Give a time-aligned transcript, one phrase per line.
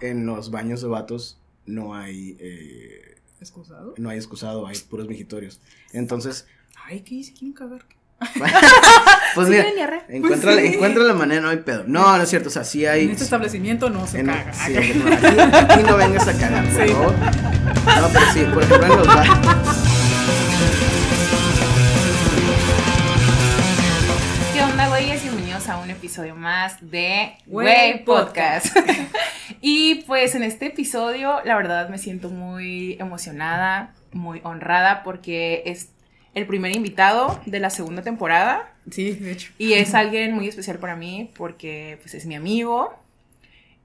[0.00, 2.36] en los baños de vatos no hay.
[2.40, 3.94] Eh, ¿Excusado?
[3.98, 5.60] No hay excusado, hay puros mijitorios.
[5.92, 6.46] Entonces.
[6.84, 7.34] Ay, ¿qué hice?
[7.34, 7.84] ¿Quién cagar?
[9.34, 9.66] pues mira,
[10.08, 11.84] encuentra, encuentra la manera, no hay pedo.
[11.86, 13.04] No, no es cierto, o sea, sí hay.
[13.04, 14.54] En este establecimiento no se caga.
[14.54, 17.14] Sí, aquí, no vengas a cagar, por favor.
[17.14, 19.85] No, pero sí, por ejemplo, en los ¿Qué
[25.86, 28.76] un episodio más de Wey Podcast.
[29.60, 35.90] y pues en este episodio, la verdad, me siento muy emocionada, muy honrada, porque es
[36.34, 38.74] el primer invitado de la segunda temporada.
[38.90, 39.52] Sí, de hecho.
[39.58, 42.92] Y es alguien muy especial para mí porque pues es mi amigo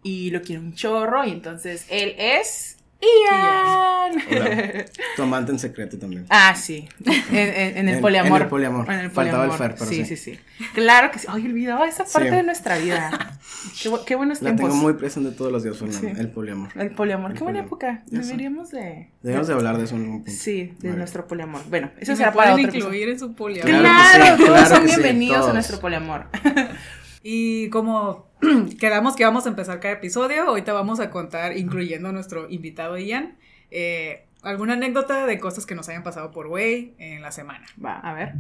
[0.01, 4.21] y lo quiero un chorro y entonces él es Ian.
[4.29, 4.85] Hola.
[5.15, 6.25] Tu amante en secreto también.
[6.29, 6.87] Ah, sí.
[7.31, 8.37] En, el poliamor.
[8.37, 9.11] En el poliamor.
[9.11, 10.05] Faltaba el fer, pero sí.
[10.05, 10.39] Sí, sí,
[10.73, 11.27] Claro que sí.
[11.29, 13.39] Ay, olvidaba esa parte de nuestra vida.
[13.81, 14.61] Qué, qué buenos tiempos.
[14.61, 16.19] La tengo muy presente todos los días, Fernando.
[16.19, 16.69] El poliamor.
[16.75, 17.33] El poliamor.
[17.33, 18.03] qué buena época.
[18.07, 19.09] Deberíamos de...
[19.21, 20.31] Deberíamos de hablar de eso en un punto.
[20.31, 21.61] Sí, de nuestro poliamor.
[21.69, 23.69] Bueno, eso será para otro incluir en su poliamor.
[23.69, 26.25] Claro, todos son bienvenidos a nuestro poliamor.
[27.23, 28.31] Y como
[28.79, 32.97] quedamos que vamos a empezar cada episodio, ahorita vamos a contar, incluyendo a nuestro invitado
[32.97, 33.37] Ian,
[33.69, 37.65] eh, alguna anécdota de cosas que nos hayan pasado por Way en la semana.
[37.83, 38.35] Va, a ver.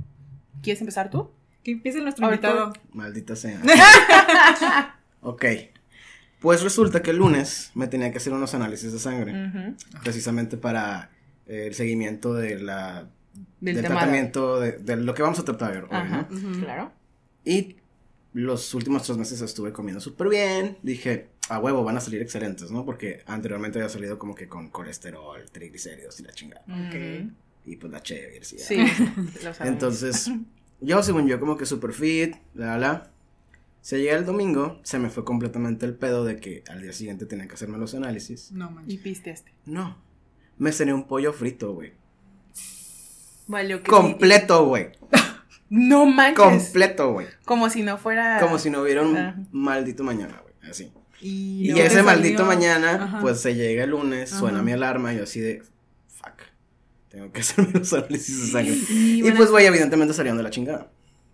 [0.61, 1.31] ¿Quieres empezar tú?
[1.63, 2.73] Que empiece nuestro invitado.
[2.91, 3.61] Maldita sea.
[5.21, 5.45] ok.
[6.39, 11.11] Pues resulta que el lunes me tenía que hacer unos análisis de sangre, precisamente para
[11.45, 13.07] eh, el seguimiento de la,
[13.59, 16.27] del, tratamiento de, lo que vamos a tratar hoy, ¿no?
[16.63, 16.91] Claro.
[17.45, 17.75] Y
[18.33, 20.77] los últimos tres meses estuve comiendo súper bien.
[20.81, 22.85] Dije, a huevo, van a salir excelentes, ¿no?
[22.85, 26.63] Porque anteriormente había salido como que con colesterol, triglicéridos y la chingada.
[26.67, 27.31] Ok.
[27.65, 28.57] Y pues la chévere, sí.
[28.57, 28.77] Sí,
[29.43, 30.31] lo Entonces,
[30.81, 33.11] yo según yo como que súper fit, la, la.
[33.81, 37.25] Se llega el domingo, se me fue completamente el pedo de que al día siguiente
[37.25, 38.51] tenía que hacerme los análisis.
[38.51, 38.93] No, manches.
[38.93, 39.51] ¿Y piste este?
[39.65, 39.97] No.
[40.59, 41.93] Me cené un pollo frito, güey.
[43.47, 44.91] Vale, Completo, güey.
[45.71, 46.35] No manches.
[46.35, 47.27] Completo, güey.
[47.45, 48.41] Como si no fuera.
[48.41, 50.69] Como si no hubiera un maldito mañana, güey.
[50.69, 50.91] Así.
[51.21, 55.39] Y, ese maldito mañana, pues se llega el lunes, suena mi alarma y yo así
[55.39, 55.63] de.
[56.09, 56.41] Fuck.
[57.07, 58.77] Tengo que hacerme los análisis de sangre.
[58.89, 60.91] Y, pues, güey, evidentemente salieron de la chingada.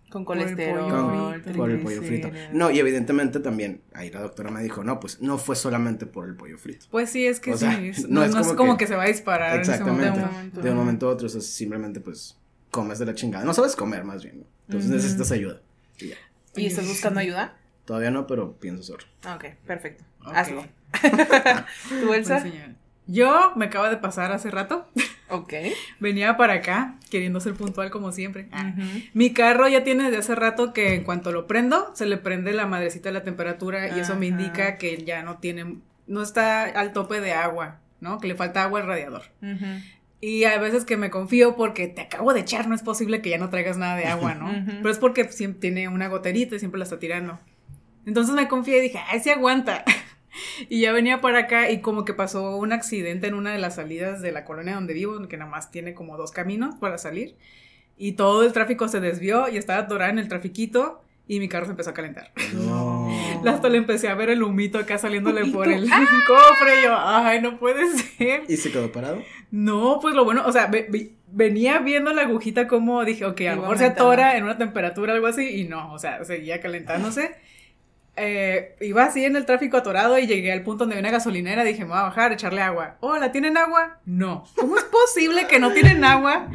[0.08, 1.42] Con colesterol.
[1.56, 2.30] por el pollo frito.
[2.52, 6.28] No, y evidentemente también, ahí la doctora me dijo, no, pues no fue solamente por
[6.28, 6.86] el pollo frito.
[6.92, 7.66] Pues sí, es que sí.
[8.08, 9.58] no, es, como, que, se va a disparar.
[9.58, 10.06] Exactamente.
[10.06, 10.60] En ese momento.
[10.60, 12.38] De un momento a otro, eso simplemente pues
[12.70, 13.44] comes de la chingada.
[13.44, 14.44] No sabes comer más bien, ¿no?
[14.66, 15.60] Entonces necesitas ayuda.
[15.98, 16.16] Y, ya.
[16.56, 17.56] ¿Y estás buscando ayuda?
[17.84, 19.08] Todavía no, pero pienso hacerlo.
[19.34, 20.04] Ok, perfecto.
[20.24, 20.66] Hazlo.
[22.00, 22.44] ¿Tú, Elsa?
[23.06, 24.86] Yo me acaba de pasar hace rato.
[25.30, 25.52] Ok.
[26.00, 28.48] Venía para acá, queriendo ser puntual como siempre.
[29.12, 32.54] Mi carro ya tiene desde hace rato que en cuanto lo prendo, se le prende
[32.54, 36.62] la madrecita de la temperatura y eso me indica que ya no tiene, no está
[36.62, 38.20] al tope de agua, ¿no?
[38.20, 39.24] Que le falta agua al radiador.
[40.20, 43.30] Y hay veces que me confío porque te acabo de echar, no es posible que
[43.30, 44.50] ya no traigas nada de agua, ¿no?
[44.66, 47.38] Pero es porque siempre tiene una goterita y siempre la está tirando.
[48.04, 49.84] Entonces me confié y dije, ay, sí aguanta.
[50.68, 53.76] y ya venía para acá y como que pasó un accidente en una de las
[53.76, 57.36] salidas de la colonia donde vivo, que nada más tiene como dos caminos para salir.
[57.96, 61.66] Y todo el tráfico se desvió y estaba atorada en el trafiquito y mi carro
[61.66, 62.32] se empezó a calentar.
[62.54, 63.07] No.
[63.46, 65.88] Hasta le empecé a ver el humito acá saliéndole por el
[66.26, 68.42] cofre y yo, ay, no puede ser.
[68.48, 69.22] ¿Y se quedó parado?
[69.50, 70.70] No, pues lo bueno, o sea,
[71.28, 75.14] venía viendo la agujita como dije, ok, a lo mejor se atora en una temperatura
[75.14, 77.36] algo así y no, o sea, seguía calentándose
[78.18, 81.64] eh, iba así en el tráfico atorado y llegué al punto donde había una gasolinera.
[81.64, 82.96] Dije, me voy a bajar, echarle agua.
[83.00, 83.98] Hola, ¿tienen agua?
[84.04, 84.44] No.
[84.56, 86.48] ¿Cómo es posible que no tienen agua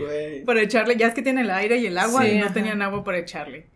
[0.46, 0.96] para echarle?
[0.96, 3.68] Ya es que tienen el aire y el agua y no tenían agua para echarle.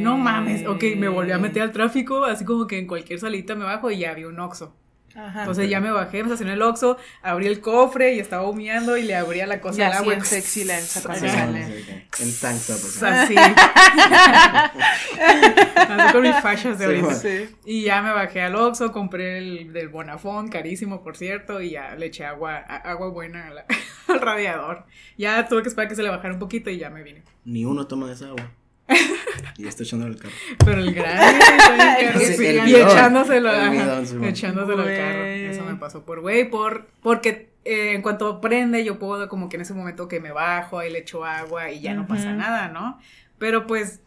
[0.00, 0.66] no mames.
[0.66, 3.90] Ok, me volví a meter al tráfico, así como que en cualquier salita me bajo
[3.90, 4.74] y ya había un oxo.
[5.38, 9.02] Entonces ya me bajé, me estacioné el Oxxo, abrí el cofre y estaba humeando y
[9.02, 10.24] le abría la cosa al agua.
[10.24, 12.08] sexy la cuando sale.
[12.20, 13.02] En tank pues.
[13.02, 13.34] Así.
[15.76, 17.20] Así con mis fachas de ahorita.
[17.64, 21.94] Y ya me bajé al Oxxo, compré el del Bonafón, carísimo por cierto, y ya
[21.94, 23.50] le eché agua, agua buena
[24.08, 24.84] al radiador.
[25.16, 27.22] Ya tuve que esperar que se le bajara un poquito y ya me vine.
[27.44, 28.50] Ni uno toma de esa agua.
[29.56, 30.34] Y está echando el carro.
[30.64, 31.34] Pero el gran
[32.66, 33.50] y echándoselo,
[34.24, 35.24] echándoselo al carro.
[35.24, 39.56] Eso me pasó por güey, por, porque eh, en cuanto prende, yo puedo como que
[39.56, 42.68] en ese momento que me bajo, ahí le echo agua y ya no pasa nada,
[42.68, 42.98] ¿no?
[43.38, 44.00] Pero pues,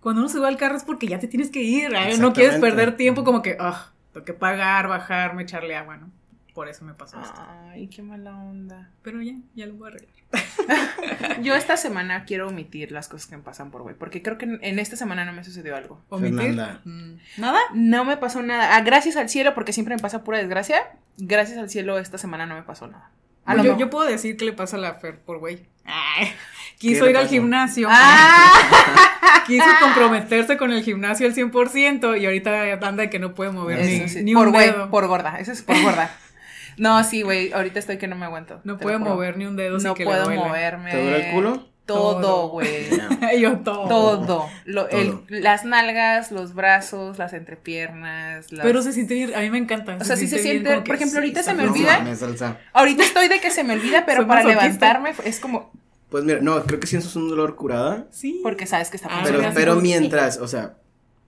[0.00, 2.58] cuando uno se va al carro es porque ya te tienes que ir, no quieres
[2.58, 6.10] perder tiempo como que, ah, tengo que pagar, bajarme, echarle agua, ¿no?
[6.58, 7.40] Por eso me pasó esto.
[7.70, 8.90] Ay, qué mala onda.
[9.02, 11.38] Pero ya, ya lo voy a arreglar.
[11.44, 14.46] Yo esta semana quiero omitir las cosas que me pasan por güey, porque creo que
[14.60, 16.02] en- esta semana no me sucedió algo.
[16.08, 16.36] ¿Omitir?
[16.36, 16.80] Fernanda.
[16.84, 17.12] Mm.
[17.36, 17.60] ¿Nada?
[17.74, 18.74] No me pasó nada.
[18.74, 20.80] Ah, gracias al cielo, porque siempre me pasa pura desgracia.
[21.16, 23.12] Gracias al cielo esta semana no me pasó nada.
[23.44, 25.64] A lo yo, mejor- yo puedo decir qué le pasa a la Fer por güey.
[25.84, 26.26] Ay,
[26.80, 27.86] ¿Qué Quiso ir al gimnasio.
[27.90, 33.52] Ah, Quiso comprometerse con el gimnasio al 100% y ahorita anda de que no puede
[33.52, 34.90] mover ni, Eso sí, ni por un güey, dedo.
[34.90, 35.38] por gorda.
[35.38, 36.10] Eso es por gorda.
[36.78, 37.52] No, sí, güey.
[37.52, 38.60] Ahorita estoy que no me aguanto.
[38.64, 38.98] no juro.
[38.98, 40.40] mover ni un dedo sin No que le puedo duele.
[40.40, 40.90] moverme.
[40.90, 41.68] ¿Te duele el culo?
[41.86, 42.48] Todo, Todo.
[42.50, 42.86] güey.
[43.40, 43.88] Yo todo.
[43.88, 44.46] Todo.
[44.66, 45.22] Lo- el- Todo.
[45.30, 48.52] las nalgas, los brazos, las entrepiernas.
[48.52, 49.96] las- Pero se siente bien, a mí me encanta.
[49.98, 52.04] O sea, sí se siente- por ejemplo, ahorita se me olvida.
[52.74, 55.72] Ahorita estoy de que se me olvida, pero Soy para levantarme es como.
[56.10, 58.06] Pues mira, no, creo que sí eso es un dolor curada.
[58.10, 58.40] Sí.
[58.42, 59.80] Porque sabes que está Ah, Pero, pero sí.
[59.82, 60.74] mientras, o sea,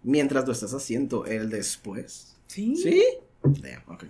[0.02, 2.36] mientras lo estás haciendo, el después.
[2.46, 2.76] Sí.
[2.76, 3.04] ¿Sí?
[3.42, 4.04] Damn, ok.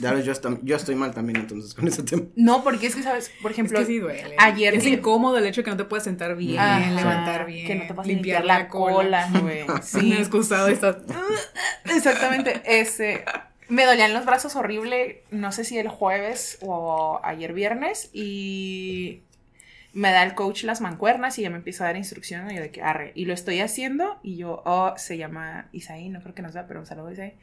[0.00, 2.24] Ya ves, yo, estoy mal también entonces con ese tema.
[2.34, 3.30] No, porque es que, ¿sabes?
[3.40, 4.34] Por Es ejemplo, que sí duele.
[4.38, 7.66] ayer es incómodo el hecho de que no te puedes sentar bien, Ajá, levantar bien,
[7.66, 9.64] Que no te puedas limpiar, limpiar la cola, güey.
[9.82, 10.00] Sí.
[10.00, 10.12] Sí.
[10.14, 10.96] excusado estás.
[11.84, 12.62] Exactamente.
[12.64, 13.24] Ese.
[13.68, 19.22] Me dolían los brazos horrible, no sé si el jueves o ayer viernes, y
[19.92, 22.62] me da el coach las mancuernas y ya me empieza a dar instrucciones y yo
[22.62, 23.12] de que arre.
[23.14, 26.66] Y lo estoy haciendo y yo, oh, se llama Isaí, no creo que nos da,
[26.66, 27.34] pero un saludo Isaí.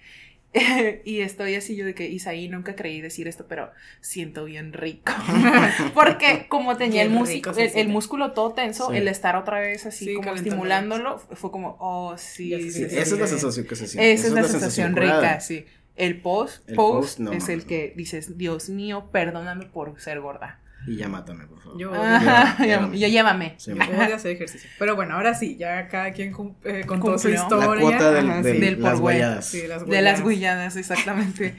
[1.06, 3.72] y estoy así yo de que Isaí nunca creí decir esto, pero
[4.02, 5.12] siento bien rico.
[5.94, 8.98] Porque como tenía el, Bien rico se el, músculo todo tenso, Sí.
[8.98, 12.54] el estar otra vez así Sí, como estimulándolo, fue como, oh, sí.
[12.62, 13.32] Sí, Sí, sí, esa es la sí.
[13.34, 14.12] sensación que se siente.
[14.12, 15.66] Esa es la sensación rica, sí.
[15.96, 17.66] El post, El post, post, no, es el no.
[17.66, 20.60] que dices, Dios mío, perdóname por ser gorda.
[20.86, 21.78] Y ya mátame, por favor.
[21.80, 22.90] Yo ya, ya.
[22.94, 23.56] ya llévame.
[23.58, 24.70] Sí, Yo odio hacer ejercicio.
[24.80, 26.34] Pero bueno, ahora sí, ya cada quien
[26.64, 27.68] eh, contó su historia.
[27.76, 28.62] La cuota del, Ajá, del- sí.
[28.62, 29.46] Del las.
[29.46, 30.24] Sí, las De las huellas.
[30.30, 31.56] guilladas, exactamente.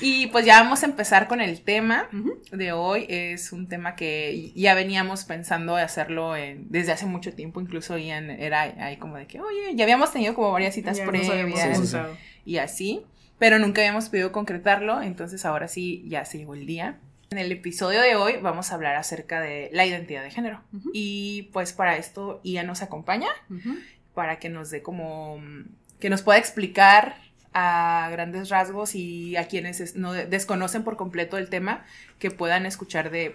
[0.00, 2.08] y pues ya vamos a empezar con el tema
[2.50, 3.06] de hoy.
[3.08, 7.60] Es un tema que ya veníamos pensando de hacerlo en- desde hace mucho tiempo.
[7.60, 11.04] Incluso Ian era ahí como de que, oye, ya habíamos tenido como varias citas Ya
[11.06, 11.28] previas
[11.60, 11.80] Sí, sí, sí.
[11.92, 12.16] juntado.
[12.44, 13.02] y así,
[13.38, 16.98] pero nunca habíamos podido concretarlo, entonces ahora sí ya se llegó el día.
[17.34, 20.60] En el episodio de hoy vamos a hablar acerca de la identidad de género.
[20.92, 23.26] Y pues para esto Ian nos acompaña
[24.14, 25.42] para que nos dé como
[25.98, 27.16] que nos pueda explicar
[27.52, 31.84] a grandes rasgos y a quienes es- no de- desconocen por completo el tema
[32.20, 33.34] que puedan escuchar de,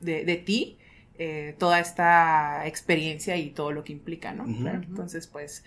[0.00, 0.76] de, de ti
[1.18, 4.46] eh, toda esta experiencia y todo lo que implica, ¿no?
[4.88, 5.62] Entonces, pues...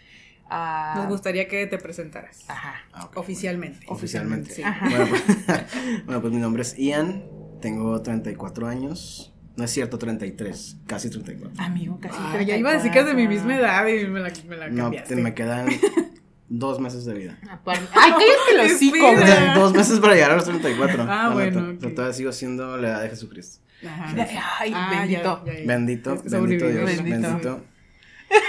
[0.49, 2.43] ah, Nos gustaría que te presentaras.
[2.47, 2.75] Ajá.
[2.93, 3.09] Ah.
[3.15, 3.85] Oficialmente.
[3.89, 4.51] Oficialmente.
[4.53, 4.63] Sí.
[4.63, 4.87] Ajá.
[4.89, 5.23] Bueno, pues,
[6.05, 7.23] bueno, pues mi nombre es Ian,
[7.61, 9.33] tengo 34 años.
[9.55, 11.61] No es cierto, 33, casi 34.
[11.63, 12.17] Amigo, casi.
[12.31, 14.55] Pero ya iba a decir que es de mi misma edad y me la, me
[14.55, 15.15] la No, cambiaste.
[15.15, 15.67] te- me quedan
[16.47, 17.37] dos meses de vida.
[17.65, 18.79] Ay, cállate los.
[19.21, 19.53] Ah.
[19.55, 21.05] dos meses para llegar a los 34.
[21.09, 21.75] Ah, bueno.
[21.79, 23.59] Pero todavía sigo siendo la edad de Jesucristo.
[23.85, 24.15] Ajá.
[24.59, 25.43] Ay, Ah, bendito.
[25.45, 25.65] ya, ya, ya.
[25.67, 26.67] Bendito, bendito.
[26.69, 27.27] Dios, Bendito.
[27.29, 27.61] bendito.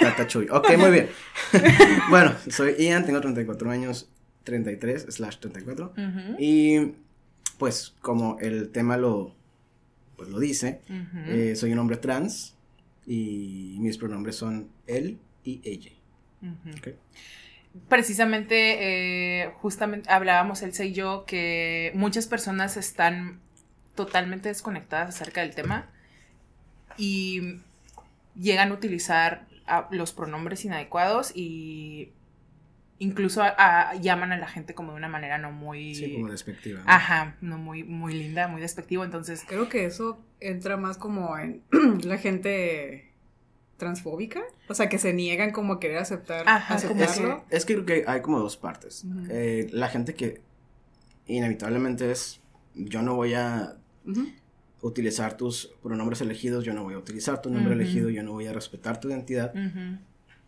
[0.00, 0.48] Tata Chuy.
[0.50, 1.08] Ok, muy bien.
[2.10, 4.08] bueno, soy Ian, tengo 34 años,
[4.44, 5.92] 33 slash 34.
[5.96, 6.92] Ujú, Y
[7.58, 9.34] pues como el tema lo,
[10.16, 10.80] pues, lo dice,
[11.28, 12.54] eh, soy un hombre trans
[13.06, 15.92] y mis pronombres son él y ella.
[17.88, 23.40] Precisamente, eh, justamente hablábamos Elsa y yo que muchas personas están
[23.94, 25.88] totalmente desconectadas acerca del tema
[26.96, 27.60] y
[28.38, 32.12] llegan a utilizar a- los pronombres inadecuados y
[32.99, 33.55] incluso a-
[33.90, 35.94] a- llaman a la gente como de una manera no muy...
[35.94, 36.81] Sí, como despectiva.
[36.81, 36.84] ¿no?
[36.87, 39.44] Ajá, no muy, muy linda, muy despectivo, entonces...
[39.49, 41.62] Creo que eso entra más como en
[42.04, 43.11] la gente
[43.78, 44.42] transfóbica.
[44.68, 47.44] O sea, que se niegan como a querer aceptar, Ajá, aceptarlo.
[47.49, 49.06] Es que creo que hay como dos partes.
[49.30, 50.42] Eh, la gente que
[51.26, 52.40] inevitablemente es,
[52.75, 54.26] yo no voy a Ujú.
[54.82, 57.82] Utilizar tus pronombres elegidos, yo no voy a utilizar tu nombre Ujú.
[57.82, 59.52] elegido, yo no voy a respetar tu identidad.
[59.54, 59.99] ujú.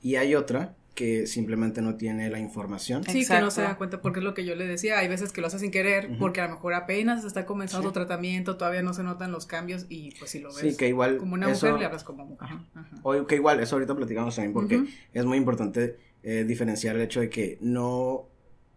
[0.03, 3.03] Y hay otra que simplemente no tiene la información.
[3.05, 3.45] Sí, que Exacto.
[3.47, 5.47] no se da cuenta, porque es lo que yo le decía, hay veces que lo
[5.47, 6.19] hace sin querer, Ujú.
[6.19, 7.95] porque a lo mejor apenas está comenzando Sí.
[7.95, 11.17] tratamiento, todavía no se notan los cambios y pues si lo ves Sí, que igual
[11.19, 12.49] como una eso- mujer, le hablas como mujer.
[12.51, 12.65] Ajá.
[12.75, 12.97] Ajá.
[13.05, 14.85] O que igual, eso ahorita platicamos también porque
[15.15, 18.29] es muy importante eh, diferenciar el hecho de que no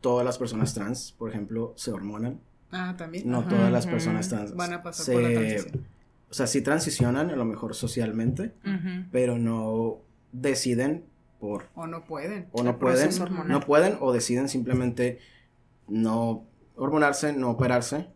[0.02, 2.40] todas las personas trans, por ejemplo, se hormonan.
[2.72, 3.30] Ah, también.
[3.30, 3.50] No Ajá.
[3.50, 5.86] todas las personas trans Van a pasar se- por la transición.
[6.30, 8.54] O sea, sí transicionan a lo mejor socialmente,
[9.12, 10.00] pero no
[10.32, 11.06] deciden
[11.40, 12.48] por O no pueden.
[12.52, 13.48] o no pueden, hormonal.
[13.48, 15.20] no pueden o deciden simplemente
[15.88, 16.44] no
[16.76, 18.08] hormonarse, no operarse,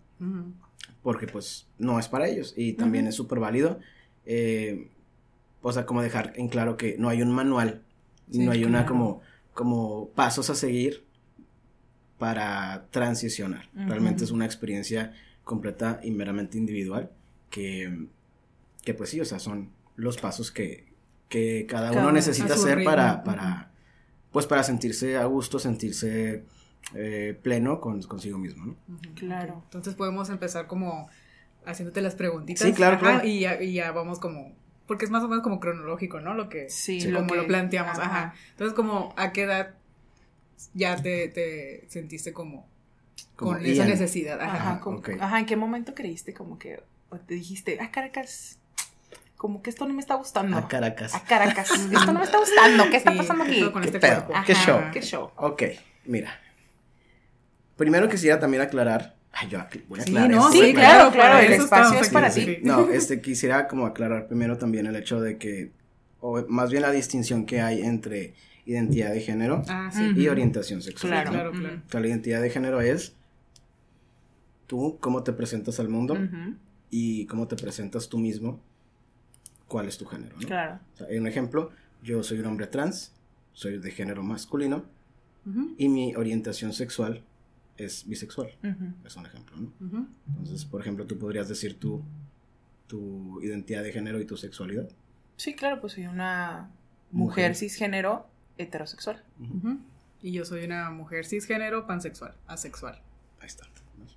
[1.03, 3.79] porque pues no es para ellos y también es súper válido.
[4.25, 4.89] eh,
[5.61, 7.81] o sea, como dejar en claro que no hay un manual,
[8.31, 9.21] Sí, no hay una como,
[9.53, 11.03] como pasos a seguir
[12.19, 13.69] para transicionar.
[13.73, 17.09] Realmente es una experiencia completa y meramente individual
[17.49, 18.07] que,
[18.83, 20.85] que pues sí, o sea, son los pasos que,
[21.29, 23.71] que cada, uno necesita hacer para, para,
[24.31, 26.43] pues para sentirse a gusto, sentirse
[26.93, 28.75] eh, pleno con, consigo mismo, ¿no?
[29.15, 29.61] Claro.
[29.65, 31.09] Entonces podemos empezar como
[31.65, 32.67] haciéndote las preguntitas.
[32.67, 33.25] Sí, claro, claro.
[33.25, 34.53] Y ya, y ya vamos como
[34.87, 36.33] porque es más o menos como cronológico, ¿no?
[36.33, 38.33] Lo que, sí, como lo planteamos, ajá.
[38.49, 39.75] Entonces, como, ¿a qué edad
[40.73, 42.67] ya te, te sentiste como,
[43.35, 44.39] con esa necesidad?
[44.41, 44.81] Ajá,
[45.19, 46.81] ajá, ¿en qué momento creíste como que
[47.27, 48.59] te dijiste, ah, Caracas,
[49.37, 50.57] como que esto no me está gustando?
[50.57, 51.15] A Caracas.
[51.15, 53.61] A Caracas, esto no me está gustando, ¿qué está pasando aquí?
[53.71, 54.33] Con ¿Qué, este cuerpo?
[54.45, 54.81] ¿Qué show?
[54.91, 55.31] ¿Qué show?
[55.37, 55.63] Ok,
[56.05, 56.39] mira.
[57.75, 60.29] Primero quisiera también aclarar Ay, yo voy a aclarar.
[60.29, 62.57] Sí, no, sí, claro, claro, el espacio es para ti.
[62.63, 65.71] No, este, quisiera como aclarar primero también el hecho de que,
[66.19, 68.33] o más bien la distinción que hay entre
[68.69, 71.11] identidad de género ah, y orientación sexual.
[71.11, 71.81] Claro, claro, claro.
[71.91, 73.15] la identidad de género es
[74.67, 76.15] tú, cómo te presentas al mundo
[76.91, 78.61] y cómo te presentas tú mismo,
[79.67, 80.47] cuál es tu género, ¿no?
[80.47, 80.79] Claro.
[80.93, 81.71] O sea, hay un ejemplo,
[82.03, 83.13] yo soy un hombre trans,
[83.53, 84.85] soy de género masculino
[85.77, 87.23] y mi orientación sexual
[87.75, 88.51] es bisexual.
[89.03, 90.07] Es un ejemplo, ¿no?
[90.27, 92.03] Entonces, por ejemplo, tú podrías decir tu,
[92.85, 94.87] tu identidad de género y tu sexualidad.
[95.37, 96.69] Sí, claro, pues soy una
[97.11, 98.27] mujer, cisgénero
[98.59, 99.23] heterosexual.
[100.21, 103.01] Y yo soy una mujer cisgénero pansexual, asexual.
[103.39, 103.65] Ahí está.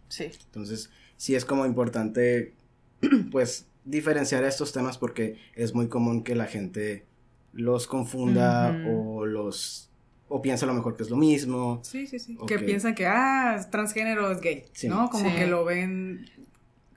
[0.08, 0.30] Sí.
[0.46, 2.54] Entonces, sí es como importante,
[3.30, 7.06] pues, diferenciar estos temas porque es muy común que la gente
[7.52, 9.88] los confunda o los
[10.28, 11.80] o piensa a lo mejor que es lo mismo.
[11.82, 12.38] Sí, sí, sí.
[12.46, 15.10] Que, piensan que, ah, transgénero es gay, ¿no?
[15.10, 16.26] Como que lo ven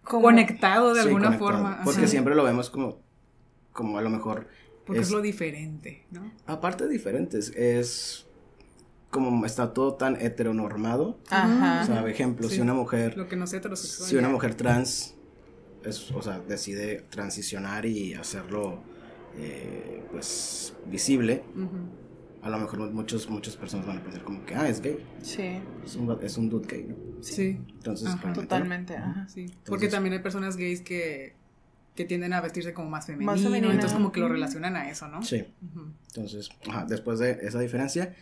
[0.03, 1.81] conectado de alguna forma.
[1.83, 2.99] Porque siempre lo vemos como,
[3.73, 4.47] como a lo mejor...
[4.85, 6.31] Porque es, lo diferente, ¿no?
[6.45, 8.27] Aparte de diferentes, es
[9.09, 11.19] como está todo tan heteronormado.
[11.29, 11.81] Ajá.
[11.83, 13.17] O sea, por ejemplo, si una mujer...
[13.17, 14.09] Lo que no es heterosexual.
[14.09, 15.15] Si una mujer trans,
[15.83, 18.79] es, o sea, decide transicionar y hacerlo,
[19.37, 21.43] eh, pues, visible
[22.45, 25.03] a lo mejor muchos, muchas personas van a pensar como que, ah, es gay.
[25.23, 25.59] Sí.
[25.83, 26.95] Es un, es un dude gay, ¿no?
[27.23, 27.59] Sí.
[27.73, 29.27] Entonces, totalmente, ajá.
[29.27, 29.47] Sí.
[29.65, 31.35] Porque también hay personas gays que,
[31.95, 33.71] que tienden a vestirse como más femenino, más femenino.
[33.71, 35.23] entonces como que lo relacionan a eso, ¿no?
[35.23, 35.45] Sí.
[36.07, 38.13] Entonces, ajá, después de esa diferencia,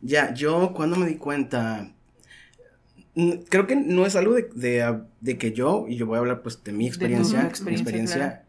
[0.00, 1.92] ya, yo cuando me di cuenta,
[3.48, 6.42] creo que no es algo de, de, de, que yo, y yo voy a hablar
[6.42, 8.44] pues de mi experiencia, de mi experiencia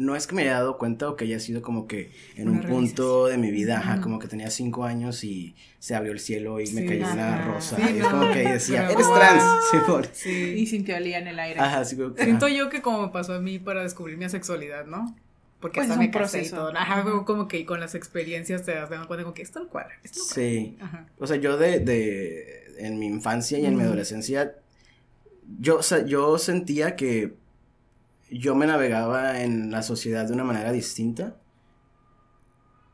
[0.00, 2.62] no es que me haya dado cuenta o que haya sido como que en un
[2.62, 6.58] punto de mi vida, ajá, como que tenía cinco años y se abrió el cielo
[6.58, 7.76] y me cayó una rosa.
[7.78, 9.42] y es como que decía, eres trans.
[9.70, 10.06] Sí, por...
[10.12, 10.54] sí.
[10.56, 11.60] Y sintió alía en el aire.
[11.60, 14.26] Ajá, sí, como que, Siento yo que como me pasó a mí para descubrir mi
[14.30, 15.14] sexualidad, ¿no?
[15.60, 16.72] Porque pues hasta me casé y todo.
[16.74, 19.92] Ajá, como que con las experiencias te das cuenta como que esto no cuadra.
[20.02, 20.78] Esto no Sí.
[20.80, 21.06] Ajá.
[21.18, 24.54] O sea, yo de, de, en mi infancia y en mi adolescencia,
[25.58, 27.34] yo, o sea, yo sentía que
[28.30, 31.36] yo me navegaba en la sociedad de una manera distinta,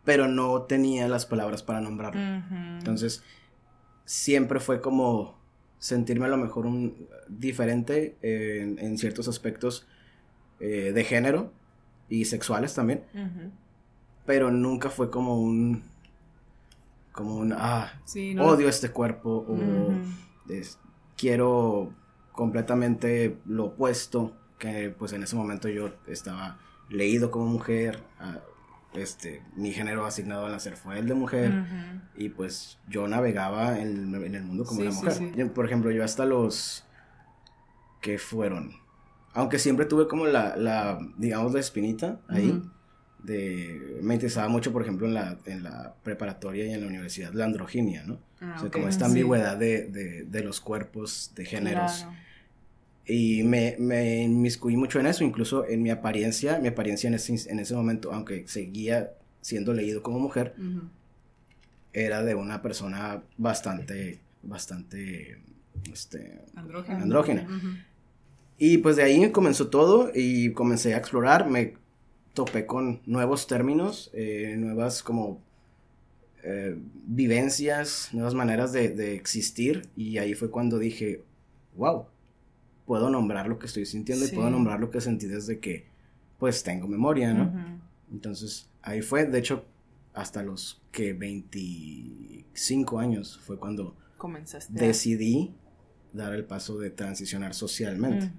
[0.04, 2.20] pero no tenía las palabras para nombrarlo.
[2.78, 3.22] Entonces,
[4.04, 5.38] siempre fue como
[5.78, 9.86] sentirme a lo mejor un diferente en, ciertos aspectos
[10.60, 11.52] eh, de género
[12.08, 13.02] y sexuales también,
[14.24, 15.82] pero nunca fue como un
[17.12, 17.92] como un ah
[18.38, 19.58] odio este cuerpo o
[21.16, 21.92] quiero
[22.32, 26.58] completamente lo opuesto que pues en ese momento yo estaba
[26.88, 28.02] leído como mujer,
[28.94, 31.52] este, mi género asignado al nacer fue el de mujer
[32.16, 35.52] y pues yo navegaba en, el mundo como una mujer.
[35.52, 36.84] por ejemplo, yo hasta los
[38.00, 38.72] que fueron,
[39.32, 42.62] aunque siempre tuve como la, la digamos, la espinita ahí.
[43.22, 47.32] De, me interesaba mucho, por ejemplo, en la, en la preparatoria y en la universidad,
[47.32, 48.20] la androginia, ¿no?
[48.40, 52.06] Ah, o sea, como esta ambigüedad de, de, de, los cuerpos, de géneros.
[53.06, 57.50] Y me, me inmiscuí mucho en eso, incluso en mi apariencia, mi apariencia en ese,
[57.50, 60.54] en ese momento, aunque seguía siendo leído como mujer,
[61.92, 65.38] era de una persona bastante, bastante,
[65.92, 67.46] este, andrógena.
[68.58, 71.74] Y pues de ahí comenzó todo y comencé a explorar, me
[72.34, 75.40] topé con nuevos términos, eh, nuevas como
[76.42, 81.22] eh, vivencias, nuevas maneras de, de, existir y ahí fue cuando dije,
[81.76, 82.06] wow,
[82.86, 85.86] puedo nombrar lo que estoy sintiendo y puedo nombrar lo que sentí desde que,
[86.38, 87.80] pues, tengo memoria, ¿no?
[88.10, 89.64] Entonces, ahí fue, de hecho,
[90.14, 93.94] hasta los que 25 años fue cuando
[94.70, 95.52] decidí
[96.12, 98.30] dar el paso de transicionar socialmente.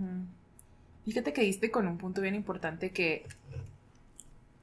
[1.06, 3.26] Fíjate que diste con un punto bien importante que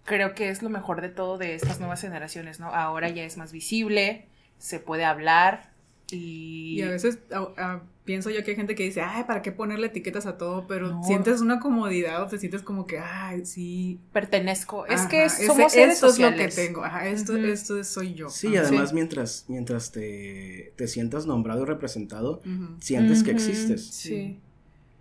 [0.04, 2.66] creo que es lo mejor de todo de estas nuevas generaciones, ¿no?
[2.68, 4.26] Ahora ya es más visible,
[4.58, 5.72] se puede hablar,
[6.10, 7.18] Y, a veces
[8.04, 10.66] pienso yo que hay gente que dice, ay, ¿para qué ponerle etiquetas a todo?
[10.66, 14.00] Pero sientes una comodidad o te sientes como que, ay, sí.
[14.12, 14.86] Pertenezco.
[14.86, 16.84] es que somos seres esto es lo que tengo.
[16.84, 18.28] Ajá, esto, esto soy yo.
[18.28, 22.42] Sí, además mientras, mientras te, te, sientas nombrado y representado,
[22.80, 23.86] sientes que existes.
[23.86, 24.38] Sí.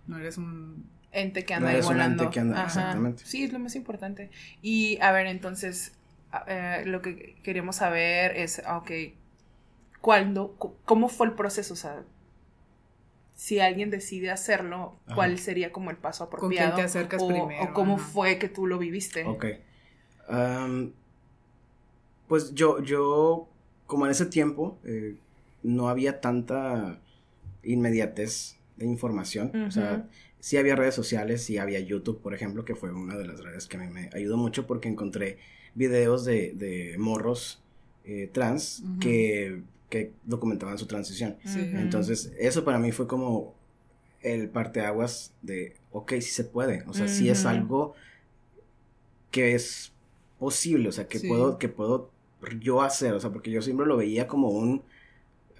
[0.06, 2.30] No eres un ente que anda ahí volando.
[2.30, 3.22] que anda, exactamente.
[3.24, 4.30] Sí, es lo más importante.
[4.62, 5.92] Y a ver, entonces,
[6.46, 8.90] eh, lo que queremos saber es, ah, ok,
[10.00, 11.74] ¿cuándo, cómo fue el proceso?
[11.74, 12.02] O sea,
[13.34, 16.70] si alguien decide hacerlo, ¿cuál sería como el paso apropiado?
[16.70, 17.64] ¿Con quién te acercas o, primero?
[17.64, 19.24] O cómo fue que tú lo viviste.
[19.24, 19.46] Ok.
[22.28, 23.48] pues yo, yo,
[23.86, 25.16] como en ese tiempo, eh,
[25.62, 27.00] no había tanta
[27.64, 29.50] inmediatez de información.
[29.66, 33.26] O sea, sí había redes sociales, sí había YouTube, por ejemplo, que fue una de
[33.26, 35.38] las redes que a mí me ayudó mucho porque encontré
[35.74, 37.62] videos de, morros
[38.04, 39.62] eh, trans que,
[40.24, 41.36] documentaban su transición.
[41.44, 43.54] Entonces, eso para mí fue como
[44.20, 47.94] el parteaguas de, ok, sí se puede, o sea, sí es algo
[49.30, 49.92] que es
[50.38, 52.10] posible, o sea, que puedo, que puedo
[52.60, 54.82] yo hacer, o sea, porque yo siempre lo veía como un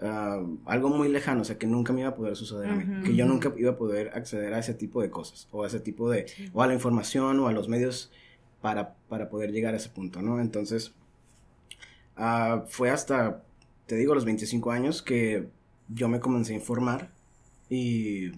[0.00, 3.04] Ah, algo muy lejano, o sea, que nunca me iba a poder suceder a mí,
[3.04, 5.78] que yo nunca iba a poder acceder a ese tipo de cosas, o a ese
[5.78, 8.10] tipo de, o a la información, o a los medios
[8.60, 10.40] para, para poder llegar a ese punto, ¿no?
[10.40, 10.92] Entonces,
[12.18, 13.42] uh, fue hasta,
[13.86, 15.48] te digo, los 25 años que
[15.88, 17.10] yo me comencé a informar
[17.68, 18.32] y...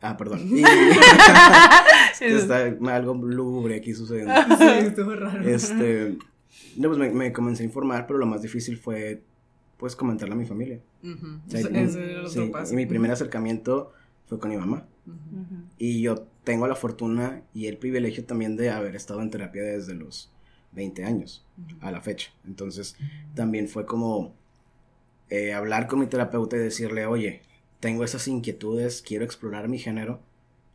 [0.00, 0.48] Ah, perdón.
[2.20, 2.24] Y...
[2.24, 4.32] está algo lúgubre aquí sucediendo.
[4.58, 5.42] Sí, estuvo raro.
[5.48, 6.16] Este,
[6.76, 9.22] no, pues me, me, comencé a informar, pero lo más difícil fue
[9.82, 10.80] puedes comentarle a mi familia.
[11.02, 13.92] y mi primer acercamiento
[14.26, 14.86] fue con mi mamá.
[15.76, 19.94] Y yo tengo la fortuna y el privilegio también de haber estado en terapia desde
[19.94, 20.31] los
[20.72, 21.44] 20 años
[21.80, 22.30] a la fecha.
[22.46, 22.96] Entonces,
[23.34, 24.34] también fue como
[25.30, 27.42] eh, hablar con mi terapeuta y decirle, oye,
[27.80, 30.20] tengo esas inquietudes, quiero explorar mi género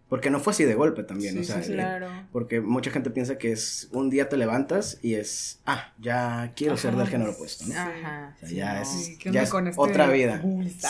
[0.09, 2.07] porque no fue así de golpe también, o sea, claro.
[2.31, 6.77] porque mucha gente piensa que es un día te levantas y es, ah, ya quiero
[6.77, 7.73] ser del género opuesto, ¿no?
[7.73, 8.35] Ajá.
[8.41, 10.41] O sea, ya es, ya es este otra vida.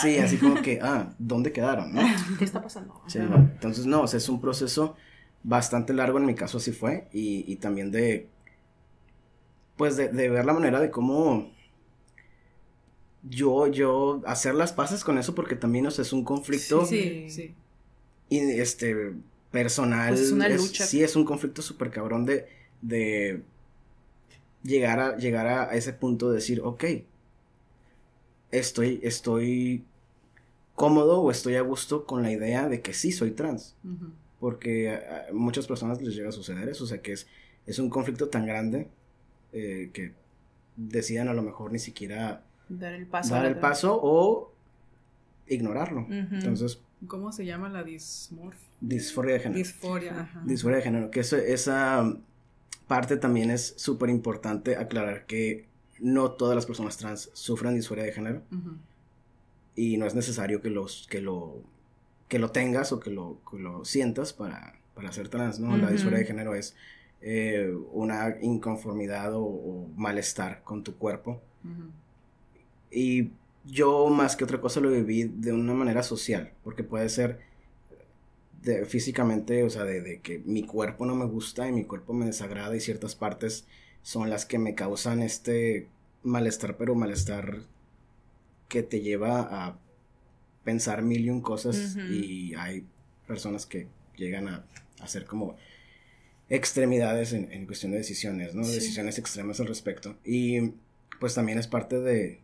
[0.02, 2.02] Sí, así como que, ah, ¿dónde quedaron, no?
[2.38, 3.02] ¿Qué está pasando?
[3.08, 4.96] Sí, entonces no, o sea, es un proceso
[5.42, 8.30] bastante largo, en mi caso así fue, y, y también de,
[9.78, 11.52] pues de, de ver la manera de cómo
[13.24, 16.86] yo, yo hacer las paces con eso, porque también, o sea, es un conflicto.
[16.86, 17.30] sí.
[17.30, 17.56] sí
[18.30, 19.14] y este
[19.52, 20.10] personal.
[20.10, 20.86] Pues es una lucha.
[20.86, 22.48] sí, es un conflicto súper cabrón de,
[22.82, 23.42] de
[24.64, 26.84] llegar a, llegar a ese punto de decir, ok,
[28.52, 29.84] estoy, estoy
[30.76, 33.76] cómodo o estoy a gusto con la idea de que sí soy trans.
[34.40, 37.28] Porque a, muchas personas les llega a suceder eso, o sea que es,
[37.66, 38.88] es un conflicto tan grande
[39.54, 40.14] eh, que
[40.76, 44.54] decidan a lo mejor ni siquiera dar el paso, dar el paso o
[45.48, 46.06] ignorarlo.
[46.10, 48.68] Entonces, ¿Cómo se llama la dismorfia?
[48.82, 49.58] Disforia de género.
[49.58, 50.42] Disforia, ajá.
[50.46, 52.18] Disforia de género, que esa
[52.88, 55.68] parte también es súper importante aclarar que
[56.00, 58.42] no todas las personas trans sufren disforia de género.
[59.76, 61.62] Y no es necesario que, los, que, lo,
[62.28, 65.78] que lo tengas o que lo, lo sientas para, para ser trans, ¿no?
[65.78, 66.76] La disforia de género es
[67.22, 71.42] eh, una inconformidad o, malestar con tu cuerpo.
[72.92, 73.32] Y
[73.66, 77.40] yo más que otra cosa lo viví de una manera social, porque puede ser
[78.62, 82.26] de, físicamente, o sea, de, que mi cuerpo no me gusta y mi cuerpo me
[82.26, 83.66] desagrada y ciertas partes
[84.02, 85.88] son las que me causan este
[86.24, 87.64] malestar, pero malestar
[88.70, 89.78] que te lleva a
[90.64, 92.86] pensar mil y un cosas y hay
[93.26, 94.66] personas que llegan a
[95.00, 95.56] hacer como
[96.50, 98.66] extremidades en, cuestión de decisiones, ¿no?
[98.66, 100.16] Decisiones extremas al respecto.
[100.24, 100.74] Y
[101.20, 102.40] pues también es parte de,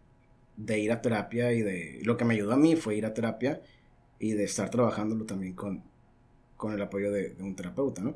[0.58, 2.00] de ir a terapia y de...
[2.04, 3.62] Lo que me ayudó a mí fue ir a terapia
[4.20, 5.84] y de estar trabajándolo también con,
[6.58, 8.14] con el apoyo de, un terapeuta, ¿no?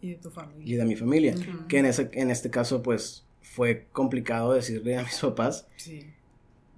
[0.00, 0.74] Y de tu familia.
[0.74, 1.34] Y de mi familia.
[1.68, 5.66] Que en, ese, en este caso, pues, fue complicado decirle a mis papás.
[5.76, 6.06] Sí.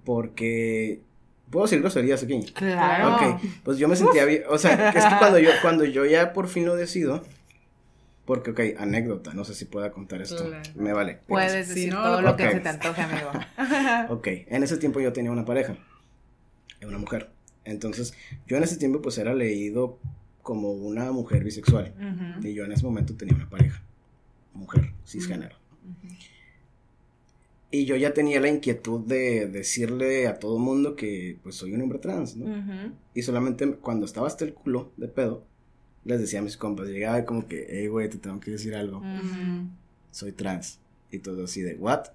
[0.03, 1.01] Porque...
[1.49, 2.41] ¿Puedo decir groserías aquí?
[2.53, 3.15] Claro.
[3.15, 6.33] Ok, pues yo me sentía bien, o sea, es que cuando yo, cuando yo ya
[6.33, 7.23] por fin lo decido,
[8.27, 10.51] porque, ok, anécdota, no sé si pueda contar esto.
[10.75, 11.21] Me vale.
[11.27, 13.31] Puedes decir todo lo que se te antoje, amigo.
[14.13, 15.77] ok, en ese tiempo yo tenía una pareja,
[16.85, 17.29] una mujer.
[17.63, 18.13] Entonces,
[18.45, 19.97] yo en ese tiempo pues era leído
[20.43, 21.93] como una mujer bisexual.
[22.43, 23.81] Y yo en ese momento tenía una pareja,
[24.53, 25.55] mujer, cisgénero.
[27.71, 31.81] Y yo ya tenía la inquietud de decirle a todo mundo que pues soy un
[31.81, 32.93] hombre trans, ¿no?
[33.13, 35.45] Y solamente cuando estaba hasta el culo de pedo,
[36.07, 39.01] les decía a mis compas, llegaba como que, hey, güey, te tengo que decir algo.
[40.11, 40.79] Soy trans.
[41.11, 42.07] Y todo así de, ¿what?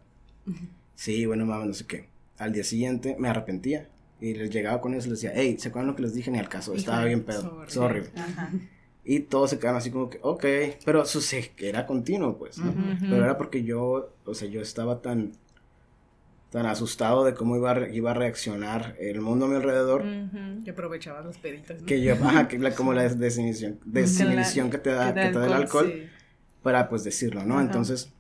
[0.95, 2.09] Sí, bueno, mames, no sé qué.
[2.39, 3.89] al día siguiente me arrepentía.
[4.21, 6.31] Y les llegaba con ellos y les decía, hey, ¿se acuerdan lo que les dije?
[6.31, 8.03] Ni al caso, estaba bien pedo, sorry.
[9.05, 10.45] Y todos se quedaban así como que, ok,
[10.85, 12.57] pero eso sí, que era continuo, pues,
[13.01, 15.33] Pero era porque yo, o sea, yo estaba tan,
[16.53, 20.05] tan asustado de cómo iba a, iba a reaccionar el mundo a mi alrededor.
[20.65, 21.83] Que aprovechaba las peditas.
[21.83, 25.53] Que yo, ajá, que como la desinhibición, desinhibición que te da, que te da el
[25.55, 26.11] alcohol,
[26.63, 27.61] para pues decirlo, ¿no?
[27.61, 28.13] Entonces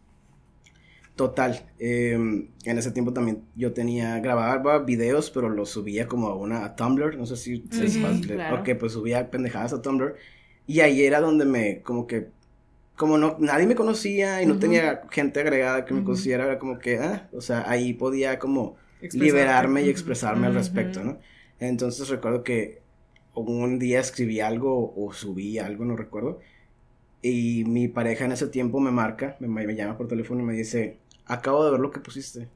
[1.16, 6.34] Total, em, en ese tiempo también yo tenía, grababa videos, pero los subía como a
[6.34, 10.16] una Tumblr, no sé si, es fácil, porque pues subía pendejadas a Tumblr,
[10.66, 12.28] y ahí era donde me, como que,
[13.02, 16.78] como no, nadie me conocía y no tenía gente agregada que me conociera, era como
[16.78, 18.76] que, ah, o sea, ahí podía como
[19.10, 21.18] liberarme y expresarme al respecto, ¿no?
[21.58, 22.80] Entonces recuerdo que
[23.34, 26.38] un día escribí algo o subí algo, no recuerdo,
[27.22, 30.52] y mi pareja en ese tiempo me marca, me, me llama por teléfono y me
[30.52, 32.50] dice, acabo de ver lo que pusiste.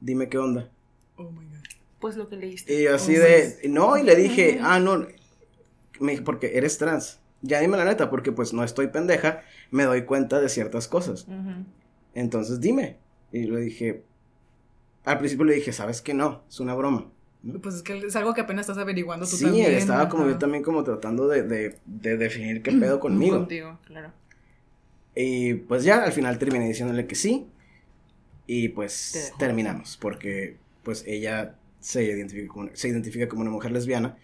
[0.00, 0.70] Dime qué onda.
[1.16, 1.56] Oh my God.
[1.98, 2.72] Pues lo que leíste.
[2.72, 5.08] Y así de, no, y le dije, ah, no,
[5.98, 7.18] me, porque eres trans.
[7.42, 11.26] Ya dime la neta, porque pues no estoy pendeja, me doy cuenta de ciertas cosas.
[12.14, 12.98] Entonces dime.
[13.32, 14.02] Y le dije,
[15.04, 16.14] al principio le dije, ¿sabes qué?
[16.14, 17.10] No, es una broma.
[17.62, 20.64] Pues es que es algo que apenas estás averiguando tú sí, estaba como yo también
[20.64, 23.36] como tratando de, de, de definir qué pedo conmigo.
[23.36, 24.12] Contigo, claro.
[25.14, 27.46] Y pues ya al final terminé diciéndole que sí.
[28.46, 34.16] Y pues terminamos, porque pues ella se identifica, como, se identifica como una mujer lesbiana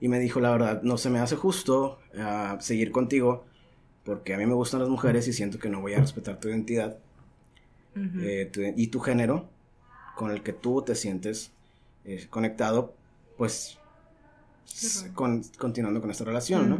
[0.00, 3.44] y me dijo, la verdad, no se me hace justo uh, seguir contigo
[4.04, 6.48] porque a mí me gustan las mujeres y siento que no voy a respetar tu
[6.48, 6.96] identidad
[7.94, 9.48] eh, y tu género
[10.16, 11.50] con el que tú te sientes
[12.04, 12.94] eh, conectado,
[13.36, 13.78] pues
[15.14, 16.78] con, continuando con esta relación, ¿no?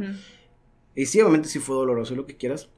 [0.94, 2.70] Y sí, obviamente sí fue doloroso lo que quieras,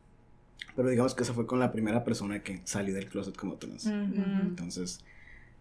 [0.74, 3.86] pero digamos que esa fue con la primera persona que salí del closet como trans.
[3.86, 5.00] Entonces,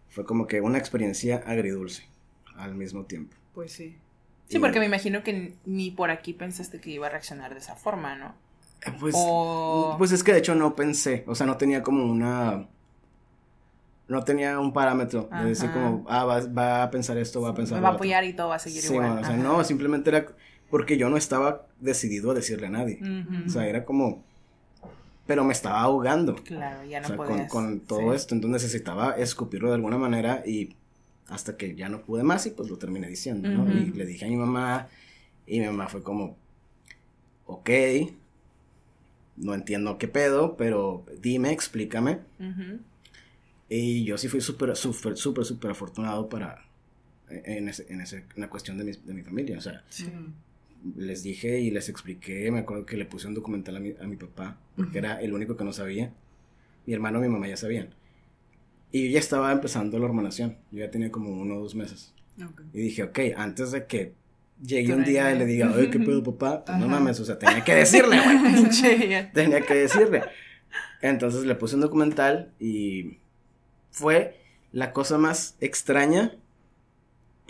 [0.08, 2.04] fue como que una experiencia agridulce
[2.56, 3.36] al mismo tiempo.
[3.54, 3.96] Pues sí.
[4.50, 7.76] Sí, porque me imagino que ni por aquí pensaste que iba a reaccionar de esa
[7.76, 8.34] forma, ¿no?
[8.84, 9.14] Eh, pues,
[9.96, 12.66] pues es que de hecho no pensé, o sea, no tenía como una...
[14.08, 17.76] No tenía un parámetro de decir como, ah, va, a pensar esto, va a pensar...
[17.76, 19.06] Me va a apoyar y todo va a seguir igual.
[19.06, 20.26] Bueno, o sea, no, simplemente era
[20.68, 22.98] porque yo no estaba decidido a decirle a nadie.
[23.46, 24.24] O sea, era como,
[25.26, 26.34] pero me estaba ahogando.
[26.42, 30.74] Claro, ya no o sea, con, todo esto, entonces necesitaba escupirlo de alguna manera y
[31.28, 33.70] hasta que ya no pude más y pues lo terminé diciendo, ¿no?
[33.70, 34.88] Y le dije a mi mamá
[35.46, 36.36] y mi mamá fue como,
[37.46, 37.70] ok,
[39.36, 42.18] no entiendo qué pedo, pero dime, explícame.
[43.68, 46.64] Y yo sí fui súper, súper, súper, súper afortunado para,
[47.28, 50.10] en, ese, en, ese, en la cuestión de mi, de mi familia, o sea, sí
[50.96, 54.06] les dije y les expliqué, me acuerdo que le puse un documental a mi, a
[54.06, 56.12] mi papá, porque era el único que no sabía.
[56.86, 57.94] Mi hermano y mi mamá ya sabían.
[58.92, 62.14] Y yo ya estaba empezando la hormonación, yo ya tenía como uno o dos meses.
[62.72, 64.14] Y dije, ok, antes de que
[64.62, 66.64] llegue un día y le diga, oye, ¿qué pedo, papá?
[66.64, 69.28] Pues no mames, o sea, tenía que decirle, güey.
[69.32, 70.22] tenía que decirle.
[71.02, 73.18] Entonces le puse un documental y
[73.90, 74.40] fue
[74.72, 76.36] la cosa más extraña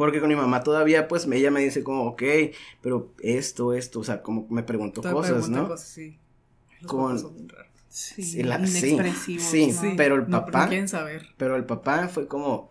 [0.00, 2.22] porque con mi mamá todavía, pues, ella me dice como, ok,
[2.80, 5.68] pero esto, esto, o sea, como me preguntó cosas, ¿no?
[5.68, 6.18] Cosas, sí.
[6.86, 7.18] con...
[7.90, 10.68] Sí, sí, sí, sí, pero el papá.
[10.68, 11.26] No, saber.
[11.36, 12.70] Pero el papá fue como.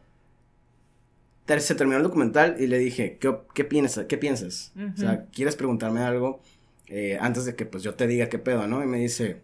[1.45, 4.05] Se terminó el documental y le dije, ¿qué, qué piensas?
[4.05, 4.71] ¿Qué piensas?
[4.93, 6.41] O sea, ¿quieres preguntarme algo
[6.87, 8.83] eh, antes de que pues yo te diga qué pedo, no?
[8.83, 9.41] Y me dice,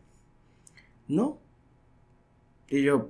[1.07, 1.39] no.
[2.69, 3.09] Y yo,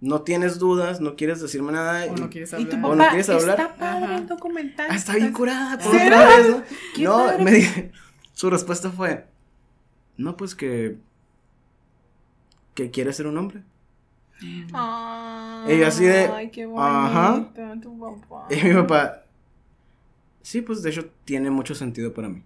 [0.00, 2.06] no tienes dudas, no quieres decirme nada.
[2.10, 2.68] O no quieres hablar.
[2.68, 3.60] ¿Y tu papá, no quieres hablar.
[3.60, 4.86] Está padre el documental.
[4.90, 5.78] Ah, está bien curada.
[5.78, 6.48] Por otra vez,
[6.98, 7.32] ¿no?
[7.38, 7.92] no me dije,
[8.32, 9.26] su respuesta fue,
[10.16, 10.96] no, pues que,
[12.74, 13.62] que quiere ser un hombre.
[14.72, 17.50] Ay, y así de, ay, qué bonito, ajá.
[17.80, 18.48] tu papá.
[18.50, 19.22] Y mi papá,
[20.42, 22.42] sí, pues de hecho tiene mucho sentido para mí.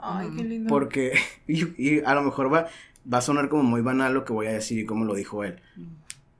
[0.00, 0.68] Ay, qué lindo.
[0.68, 1.12] Porque,
[1.46, 2.66] y, a lo mejor va,
[3.12, 5.44] va a sonar como muy banal lo que voy a decir y como lo dijo
[5.44, 5.60] él.
[5.76, 5.86] Mm.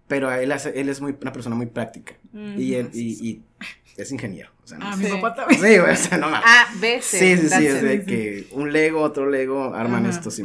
[0.08, 2.14] Pero él, él es muy, una persona muy práctica.
[2.32, 3.42] y, él, y,
[3.96, 4.50] es ingeniero.
[4.64, 5.60] O sea, no ah, mi papá también.
[5.60, 6.42] Sí, o sea, no más.
[6.46, 10.42] Ah, B, Sí, sí, sí, es de que un Lego, otro Lego, arman esto, sí,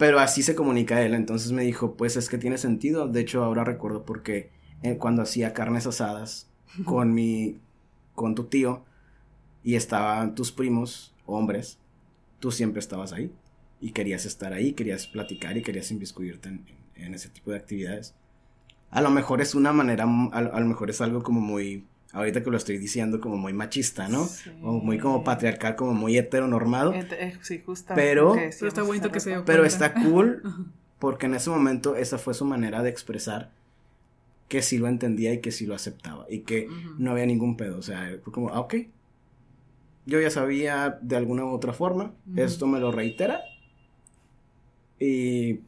[0.00, 3.06] Pero así se comunica él, entonces me dijo, pues es que tiene sentido.
[3.06, 4.50] De hecho, ahora recuerdo porque
[4.82, 6.50] eh, cuando hacía carnes asadas
[6.84, 7.60] con mi,
[8.16, 8.84] con tu tío,
[9.62, 11.78] y estaban tus primos, hombres,
[12.40, 13.30] tú siempre estabas ahí.
[13.80, 16.64] Y querías estar ahí, querías platicar y querías inviscuirte en
[17.02, 18.14] en ese tipo de actividades.
[18.90, 22.50] A lo mejor es una manera, a, lo mejor es algo como muy, ahorita que
[22.50, 24.28] lo estoy diciendo, como muy machista, ¿no?
[24.62, 26.92] O muy como patriarcal, como muy heteronormado.
[26.94, 27.94] Eh, sí, justo.
[27.94, 30.42] Pero, pero está bonito que se Pero está cool
[30.98, 33.50] porque en ese momento esa fue su manera de expresar
[34.48, 36.68] que sí lo entendía y que sí lo aceptaba y que
[36.98, 37.78] no había ningún pedo.
[37.78, 38.74] O sea, fue como, ah, ok.
[40.06, 43.42] Yo ya sabía de alguna u otra forma, esto me lo reitera.
[44.98, 45.60] Y,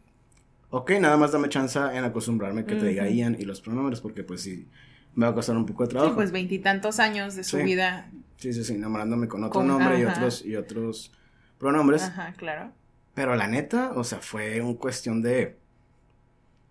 [0.71, 4.25] ok, nada más dame chance en acostumbrarme que te diga Ian y los pronombres, porque
[4.25, 4.67] pues sí,
[5.15, 6.13] me va a costar un poco de trabajo.
[6.13, 8.11] Sí, pues veintitantos años de su vida.
[8.37, 11.13] Sí, sí, sí, enamorándome con otro nombre y otros, y otros
[11.59, 12.03] pronombres.
[12.03, 12.73] Ajá, claro.
[13.15, 15.59] Pero la neta, o sea, fue un cuestión de,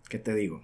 [0.10, 0.62] ¿qué te digo?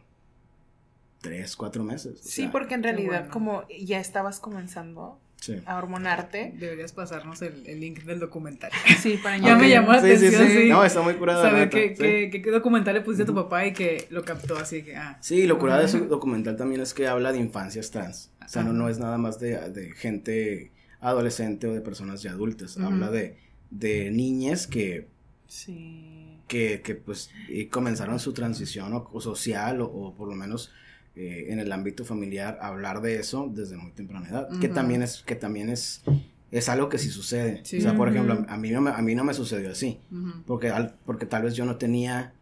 [1.21, 2.19] Tres, cuatro meses.
[2.21, 5.19] Sí, porque en realidad como ya estabas comenzando
[5.65, 6.53] a hormonarte.
[6.57, 8.71] Deberías pasarnos el, link del documental.
[9.01, 11.43] Sí, para Ya me llamó la atención, sí, No, está muy curado.
[11.43, 14.95] Saber qué, qué, documental le pusiste a tu papá y que lo captó, así que,
[14.95, 15.17] ah.
[15.21, 18.31] Sí, lo curado de ese documental también es que habla de infancias trans.
[18.45, 22.31] O sea, no, no es nada más de, de gente adolescente o de personas ya
[22.31, 22.77] adultas.
[22.77, 23.37] Habla de,
[23.69, 25.07] de niñas que...
[25.47, 26.23] Sí.
[26.47, 27.29] Que, que pues
[27.71, 30.71] comenzaron su transición o, social o, por lo menos
[31.17, 34.49] eh, en el ámbito familiar hablar de eso desde muy temprana edad.
[34.59, 36.03] Que también es, que también es,
[36.51, 37.61] es algo que sí sucede.
[37.61, 39.99] O sea, por ejemplo, a mí, no me, a mí no me sucedió así.
[40.45, 40.71] porque,
[41.05, 42.33] porque tal vez yo no tenía...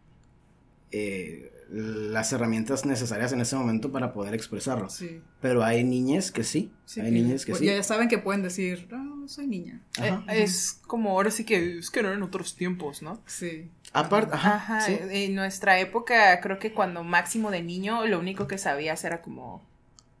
[0.92, 4.88] Eh, las herramientas necesarias en ese momento para poder expresarlo.
[4.88, 5.20] Sí.
[5.40, 7.66] Pero hay niñas que sí, hay niñas que pues sí.
[7.66, 9.82] Ya saben que pueden decir, no, soy niña.
[10.00, 13.20] Eh, es como ahora sí que es que no en otros tiempos, ¿no?
[13.26, 13.68] Sí.
[13.96, 14.86] Aparte, ajá.
[14.88, 19.62] En nuestra época, creo que cuando máximo de niño, lo único que sabías era como,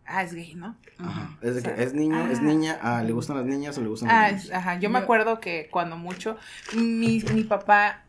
[0.06, 0.76] ah, es gay, ¿no?
[0.98, 1.36] Ajá.
[1.42, 4.08] Es, de que es niño, es niña, ah, le gustan las niñas o le gustan
[4.08, 4.52] los ah, niños.
[4.52, 6.36] Ajá, yo me acuerdo que cuando mucho,
[6.74, 8.02] mi, mi papá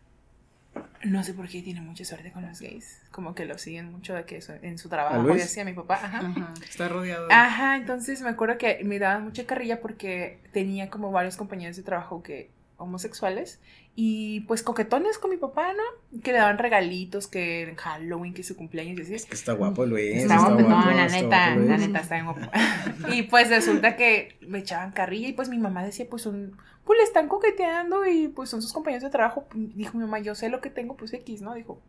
[1.04, 3.02] no sé por qué tiene mucha suerte con los gays.
[3.12, 5.36] Como que lo siguen mucho de que en su trabajo.
[5.36, 5.96] Y así a mi papá.
[5.96, 6.54] Ajá.
[6.64, 7.28] Está rodeado.
[7.32, 11.84] Ajá, entonces me acuerdo que me daban mucha carrilla porque tenía como varios compañeros de
[11.84, 13.60] trabajo que homosexuales
[13.96, 16.22] y pues coquetones con mi papá, ¿no?
[16.22, 19.16] Que le daban regalitos, que en Halloween, que su cumpleaños y así.
[19.16, 20.18] Es que está guapo Luis.
[20.18, 22.42] Está, guapo, no, la neta, la neta está bien guapo.
[23.12, 26.98] y pues resulta que me echaban carrilla y pues mi mamá decía, pues un, pues
[26.98, 29.48] le están coqueteando y pues son sus compañeros de trabajo.
[29.54, 31.56] Dijo mi mamá, yo sé lo que tengo, pues X, ¿no?
[31.56, 31.82] Dijo,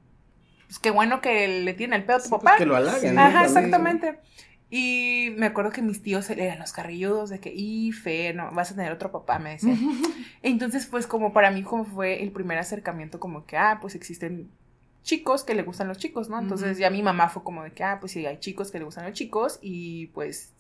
[0.67, 2.57] pues qué bueno que le tiene el pedo a tu pues, papá.
[2.57, 3.19] que lo halaguen.
[3.19, 4.19] Ajá, exactamente.
[4.71, 8.71] Y me acuerdo que mis tíos eran los carrilludos de que, y fe, no, vas
[8.71, 9.79] a tener otro papá, me decían.
[10.43, 14.51] Entonces, pues como para mí como fue el primer acercamiento como que, ah, pues existen
[15.03, 16.39] chicos que le gustan los chicos, ¿no?
[16.39, 18.85] Entonces ya mi mamá fue como de que, ah, pues sí, hay chicos que le
[18.85, 20.53] gustan los chicos y pues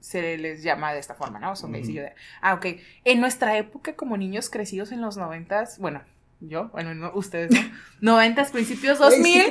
[0.00, 1.56] se les llama de esta forma, ¿no?
[1.56, 2.66] Son gays y yo de, ah, ok.
[3.04, 6.02] En nuestra época como niños crecidos en los noventas, bueno,
[6.40, 7.60] yo, bueno, no, ustedes no,
[8.12, 9.42] noventas, principios dos mil,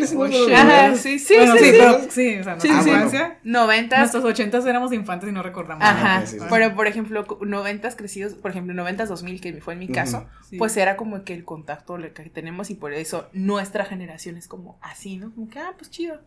[0.53, 5.29] ajá, sí, sí, sí, sí, sí, o sea, sí, infancia, noventas, nuestros ochentas éramos infantes
[5.29, 9.61] y no recordamos, ajá, pero por ejemplo, noventas crecidos, por ejemplo, noventas dos mil, que
[9.61, 13.29] fue en mi caso, pues era como que el contacto que tenemos y por eso
[13.33, 15.33] nuestra generación es como así, ¿no?
[15.33, 16.19] Como que, ah, pues chido,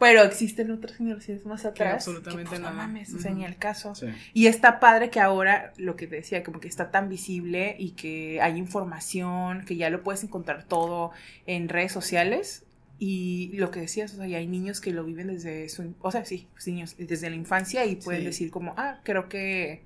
[0.00, 1.94] pero existen otras generaciones más atrás.
[1.94, 3.92] absolutamente pues, no mames, o sea, ni el caso.
[4.32, 7.90] Y está padre que ahora, lo que te decía, como que está tan visible y
[7.90, 11.12] que hay información, que ya lo puedes encontrar todo
[11.46, 12.64] en redes sociales.
[12.98, 16.24] Y lo que decías, o sea, hay niños que lo viven desde su, o sea,
[16.24, 19.82] sí, pues, niños desde la infancia y pueden decir como, ah, creo que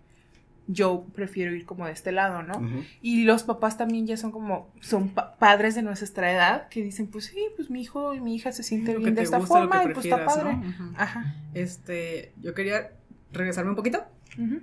[0.67, 2.61] yo prefiero ir como de este lado, ¿no?
[3.03, 7.27] Y los papás también ya son como, son padres de nuestra edad que dicen, pues
[7.27, 10.07] sí, pues mi hijo y mi hija se sienten bien de esta forma y pues
[10.07, 10.57] está padre.
[10.97, 11.37] Ajá.
[11.55, 12.93] Este, yo quería
[13.33, 14.05] regresarme un poquito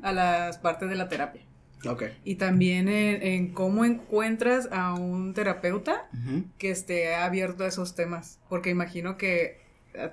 [0.01, 1.41] a las partes de la terapia.
[1.87, 2.03] Ok.
[2.23, 6.09] Y también en, cómo encuentras a un terapeuta
[6.57, 9.61] que esté abierto a esos temas, porque imagino que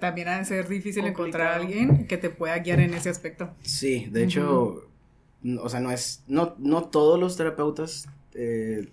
[0.01, 3.55] también ha de ser difícil encontrar a alguien que te pueda guiar en ese aspecto.
[3.62, 4.88] Sí, de hecho,
[5.61, 8.88] o sea, no es, no, no todos los terapeutas eh,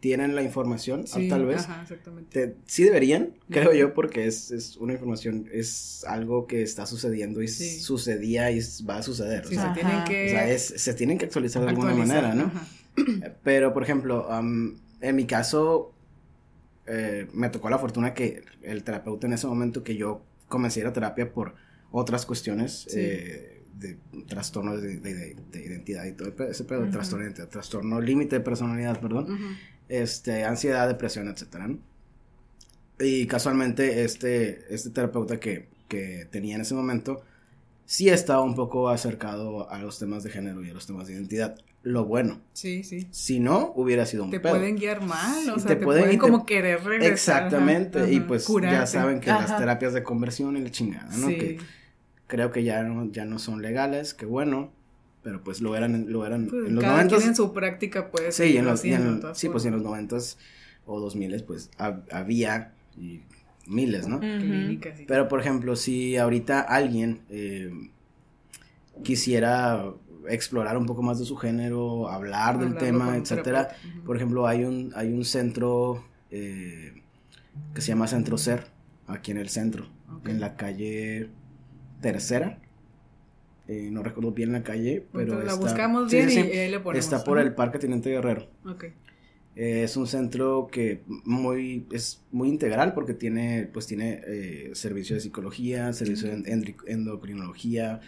[0.00, 1.64] tienen la información, tal vez.
[1.64, 2.54] Ajá, exactamente.
[2.66, 7.48] sí deberían, creo yo, porque es, es, una información, es algo que está sucediendo y
[7.48, 9.46] sucedía y va a suceder.
[9.46, 10.58] o sea, se tienen que...
[10.58, 12.52] se tienen que actualizar de alguna manera, ¿no?
[13.42, 14.28] Pero, por ejemplo,
[15.00, 15.92] en mi caso,
[16.86, 20.82] eh, me tocó la fortuna que el terapeuta en ese momento que yo comencé a
[20.82, 21.54] ir a terapia por
[21.90, 28.36] otras cuestiones, eh, de trastorno de, de, identidad y todo ese pedo, trastorno, trastorno límite
[28.36, 29.38] de personalidad, perdón,
[29.88, 31.70] este, ansiedad, depresión, etcétera,
[32.98, 37.22] Y casualmente este, este terapeuta que, que tenía en ese momento
[37.88, 41.14] sí estaba un poco acercado a los temas de género y a los temas de
[41.14, 41.56] identidad.
[41.82, 42.40] Lo bueno.
[42.52, 43.06] Sí, sí.
[43.12, 46.84] Si no, hubiera sido un Te pueden guiar mal, o sea, te, pueden, como querer
[46.84, 47.12] regresar.
[47.12, 51.28] Exactamente, y pues ya saben que las terapias de conversión y la chingada, ¿no?
[51.28, 51.58] Que
[52.28, 54.70] creo que ya no, ya no son legales, que bueno,
[55.24, 58.56] pero pues lo eran, lo eran pues en los cada en su práctica puede sí,
[58.56, 60.38] en los, sí, pues en los noventas
[60.86, 63.22] o dos miles pues había y
[63.66, 64.20] miles, ¿no?
[64.20, 67.70] Clínicas y Pero, por ejemplo, si ahorita alguien eh,
[69.02, 69.92] quisiera
[70.28, 73.70] explorar un poco más de su género, hablar del tema, etcétera.
[74.04, 77.02] Por ejemplo, hay un, hay un centro eh,
[77.74, 78.66] que se llama Centro Ser,
[79.06, 79.86] aquí en el centro,
[80.26, 81.30] en la calle
[82.00, 82.60] Tercera.
[83.66, 86.56] Eh, no recuerdo bien la calle, pero Entonces, la está, buscamos sí, bien sí, y
[86.56, 87.04] ahí le ponemos.
[87.04, 88.48] está por el Parque Teniente Guerrero.
[88.64, 88.84] Ok.
[89.56, 95.16] Eh, es un centro que muy es muy integral porque tiene pues tiene eh, servicio
[95.16, 98.00] de psicología, servicio de endocrinología,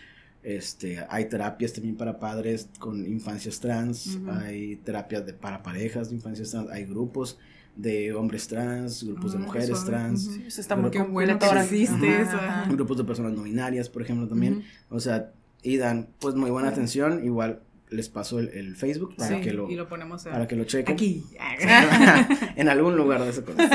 [0.44, 6.14] este hay terapias también para padres con infancias trans, hay terapias de para parejas de
[6.14, 7.37] infancias trans, hay grupos
[7.76, 12.38] de hombres trans, grupos de Ah, mujeres trans, eso está muy bueno que existe eso,
[12.68, 14.64] grupos de personas no binarias, por ejemplo, también.
[14.90, 19.37] O sea, y dan pues muy buena atención, igual les paso el, el Facebook para
[19.37, 20.94] Sí, que lo y lo ponemos a- para que lo chequen.
[20.94, 21.24] aquí.
[22.56, 23.68] en algún lugar de ese corazón.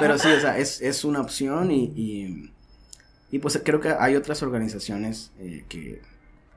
[0.00, 2.50] Pero sí, o sea, es, es una opción y, y,
[3.30, 6.00] y, pues creo que hay otras organizaciones eh, que,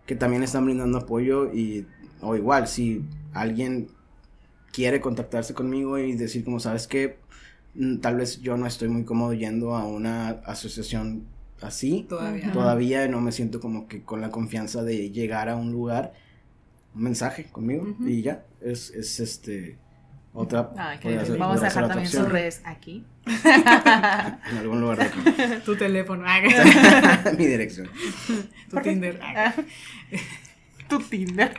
[0.06, 1.86] que también están brindando apoyo y,
[2.22, 3.88] o igual, si alguien
[4.76, 7.18] quiere contactarse conmigo y decir como, sabes que
[8.02, 11.24] tal vez yo no estoy muy cómodo yendo a una asociación
[11.62, 12.52] así, Todavía.
[12.52, 16.14] Todavía no me siento como que con la confianza de llegar a un lugar,
[16.94, 19.78] un mensaje conmigo y ya, es, es este...
[20.38, 20.70] Otra,
[21.02, 22.24] ser- Vamos a dejar también opción.
[22.26, 23.06] sus redes aquí.
[24.52, 25.20] En algún lugar de aquí.
[25.66, 26.26] Tu teléfono.
[27.38, 27.88] Mi dirección.
[28.70, 29.18] tu Tinder.
[30.98, 31.54] Tu Tinder.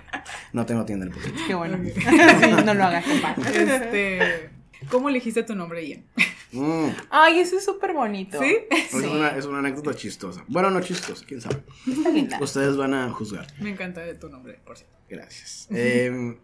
[0.52, 1.10] No tengo Tinder.
[1.46, 1.78] Qué bueno.
[1.94, 3.36] Sí, no lo hagas, compa.
[3.52, 4.50] Este.
[4.90, 6.04] ¿Cómo elegiste tu nombre, Ian?
[6.52, 8.38] Mm, Ay, eso es súper bonito.
[8.40, 8.56] ¿Sí?
[8.70, 10.44] es, una, es una anécdota chistosa.
[10.48, 11.62] Bueno, no chistosa, quién sabe.
[11.86, 12.38] Está linda.
[12.40, 13.46] Ustedes van a juzgar.
[13.60, 14.96] Me encanta tu nombre, por cierto.
[15.08, 15.68] Gracias.
[15.70, 16.36] Eh,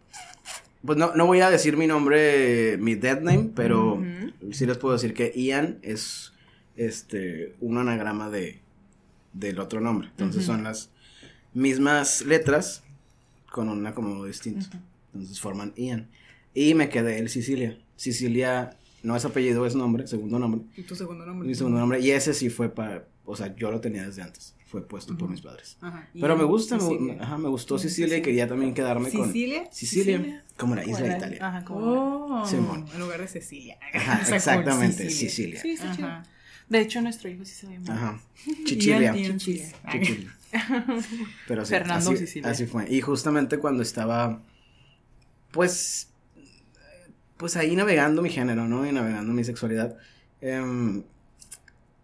[0.85, 4.03] pues no, no voy a decir mi nombre, mi dead name, pero
[4.51, 6.33] sí les puedo decir que Ian es
[6.77, 8.61] este un anagrama de
[9.33, 10.09] del otro nombre.
[10.09, 10.92] Entonces son las
[11.55, 12.83] mismas letras
[13.51, 14.67] con un acomodo distinto.
[14.69, 14.79] Ujú.
[15.15, 16.09] Entonces forman Ian.
[16.55, 17.79] Y me quedé el Sicilia.
[17.97, 20.63] Sicilia no es apellido, es nombre, segundo nombre.
[20.77, 21.49] ¿Y tu segundo nombre?
[21.49, 22.01] Mi segundo nombre.
[22.01, 24.55] Y ese sí fue para, o sea, yo lo tenía desde antes.
[24.67, 25.77] Fue puesto por mis padres.
[25.83, 26.09] Ajá.
[26.19, 29.69] Pero me gusta, me, ajá, me gustó Sicilia y quería también quedarme con ¿Sicilia?
[29.71, 31.47] Sicilia, como la isla de Italia.
[31.47, 32.41] Ajá, como.
[32.41, 32.87] Oh, Simón.
[32.91, 33.77] en lugar de Cecilia.
[33.93, 35.61] Ajá, O sea, exactamente, Sicilia.
[35.61, 35.77] Sí.
[35.79, 36.23] Ajá.
[36.71, 37.91] De hecho, nuestro hijo sí se ve mal.
[37.91, 38.21] Ajá.
[38.65, 39.13] Chichilia.
[39.13, 39.73] Chichilia.
[39.91, 40.37] Chichilia.
[41.49, 42.51] Pero sí, Fernando así, Sicilia.
[42.51, 42.91] así fue.
[42.91, 44.43] Y justamente cuando estaba,
[45.51, 46.11] pues,
[47.37, 48.87] pues ahí navegando mi género, ¿no?
[48.87, 49.97] Y navegando mi sexualidad,
[50.41, 51.03] em,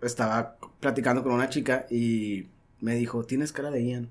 [0.02, 2.46] estaba platicando con una chica y
[2.80, 4.08] me dijo, tienes cara de Ian.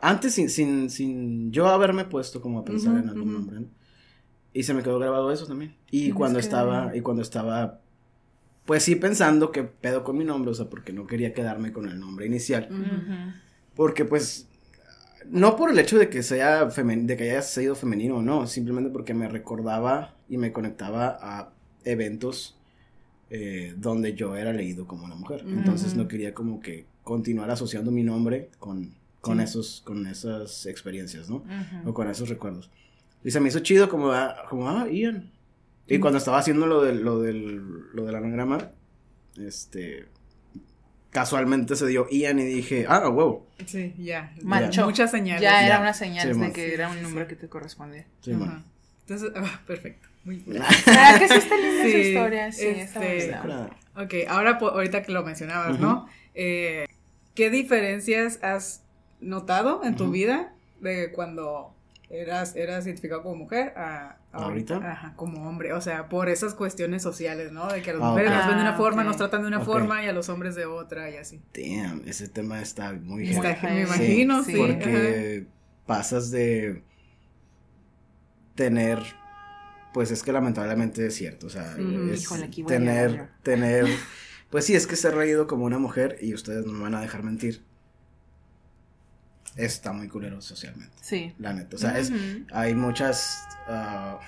[0.00, 3.66] Antes, sin, sin, sin yo haberme puesto como a pensar en algún nombre, ¿no?
[4.52, 5.74] Y se me quedó grabado eso también.
[5.90, 7.80] Y cuando estaba, y cuando estaba,
[8.64, 11.88] pues sí pensando que pedo con mi nombre, o sea, porque no quería quedarme con
[11.88, 12.68] el nombre inicial.
[13.74, 14.48] Porque pues
[15.30, 18.46] no por el hecho de que sea femen de que haya sido femenino o no,
[18.46, 21.52] simplemente porque me recordaba y me conectaba a
[21.84, 22.56] eventos
[23.30, 25.44] eh, donde yo era leído como una mujer.
[25.46, 29.44] Entonces no quería como que continuar asociando mi nombre con, con Sí.
[29.44, 31.42] esos con esas experiencias, ¿no?
[31.84, 32.70] O con esos recuerdos.
[33.24, 35.30] Y se me hizo chido como ah, como ah, Ian.
[35.86, 38.70] Y cuando estaba haciendo lo del lo del lo del anagrama,
[39.36, 40.06] este
[41.10, 44.32] casualmente se dio Ian y dije, "Ah, wow." Sí, ya.
[44.42, 44.84] Manchó.
[44.86, 45.42] Muchas señales.
[45.42, 45.66] Ya Ya.
[45.66, 47.14] era una señal Sí, de que era un sí.
[47.28, 48.04] que te correspondía.
[48.20, 48.38] Sí, Ajá.
[48.38, 48.64] bueno.
[49.06, 50.08] Entonces, ah, perfecto.
[50.24, 50.62] Muy bien.
[50.86, 52.52] ¿Verdad que sí está linda Sí, su historia?
[52.52, 53.36] Sí, está este.
[53.38, 53.70] Curada.
[53.96, 55.78] Ok, ahora ahorita que lo mencionabas.
[55.78, 56.08] ¿no?
[56.34, 56.86] Eh,
[57.34, 58.82] ¿Qué diferencias has
[59.20, 61.74] notado en tu vida de cuando
[62.10, 64.76] eras, eras identificado como mujer a ¿Ahorita?
[64.76, 65.72] Ajá, como hombre.
[65.72, 67.68] O sea, por esas cuestiones sociales, ¿no?
[67.72, 68.36] De que a las Ah, mujeres ok.
[68.36, 70.54] nos ven de una Ah, forma, nos tratan de una forma y a los hombres
[70.54, 71.40] de otra y así.
[71.54, 74.58] Damn, ese tema está muy Está me imagino, Sí, sí.
[74.58, 75.46] porque
[75.86, 76.82] pasas de
[78.54, 78.98] tener
[79.92, 82.10] pues es que lamentablemente es cierto, o sea, Ujú.
[82.10, 83.86] es Híjole, tener tener
[84.50, 87.00] pues sí, es que ser reído como una mujer y ustedes no me van a
[87.00, 87.64] dejar mentir.
[89.56, 91.32] Está muy culero socialmente, Sí.
[91.38, 92.10] la neta, o sea, es
[92.52, 94.18] hay muchas ah,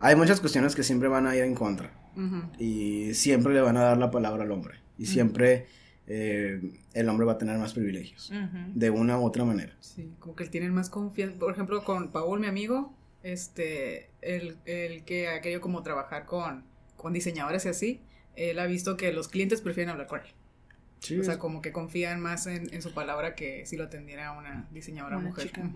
[0.00, 1.92] hay muchas cuestiones que siempre van a ir en contra
[2.58, 5.66] y siempre le van a dar la palabra al hombre y siempre
[6.08, 8.32] eh, el hombre va a tener más privilegios
[8.74, 9.76] de una u otra manera.
[9.80, 11.38] Sí, como que tienen más confianza.
[11.38, 16.64] Por ejemplo, con Paul, mi amigo, este, el, el que ha querido como trabajar con,
[16.96, 18.00] con diseñadores y así,
[18.34, 20.26] él ha visto que los clientes prefieren hablar con él.
[21.00, 24.32] Sí, O sea, como que confían más en, en su palabra que si lo atendiera
[24.32, 25.46] una diseñadora Una mujer.
[25.46, 25.70] chica.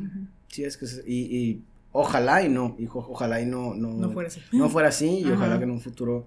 [0.48, 4.10] Sí, es que es- y, y ojalá y no, hijo, ojalá y no, no, No
[4.10, 4.40] fuera así.
[4.52, 5.34] no fuera así y Ajá.
[5.34, 6.26] ojalá que en un futuro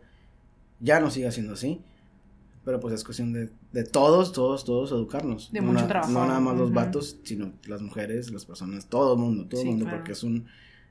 [0.79, 1.81] ya no siga siendo así.
[2.63, 5.51] Pero pues es cuestión de, de todos, todos, todos educarnos.
[5.51, 6.11] De no mucho na- trabajo.
[6.11, 6.73] No nada más los Ujú.
[6.75, 9.99] vatos, sino las mujeres, las personas, todo el mundo, todo el Sí, mundo, claro.
[9.99, 10.47] porque es un,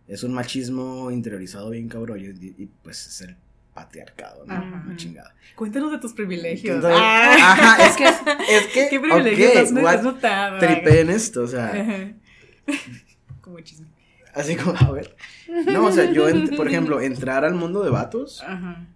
[0.07, 3.37] es un machismo interiorizado bien cabrón y, pues es el
[3.75, 4.55] patriarcado, ¿no?
[4.55, 4.83] Ajá.
[4.87, 5.35] Una chingada.
[5.57, 6.77] Cuéntanos de tus privilegios.
[6.77, 10.59] Entonces, Ah, Ajá, es que, es que, ¿Qué privilegios ok, has, what- has notado?
[10.59, 12.13] tripé en esto, o sea, Ajá.
[13.41, 13.87] Como chisme.
[14.35, 15.15] así como, a ver.
[15.67, 18.87] No, o sea, yo, por ejemplo, entrar al mundo de vatos Ajá.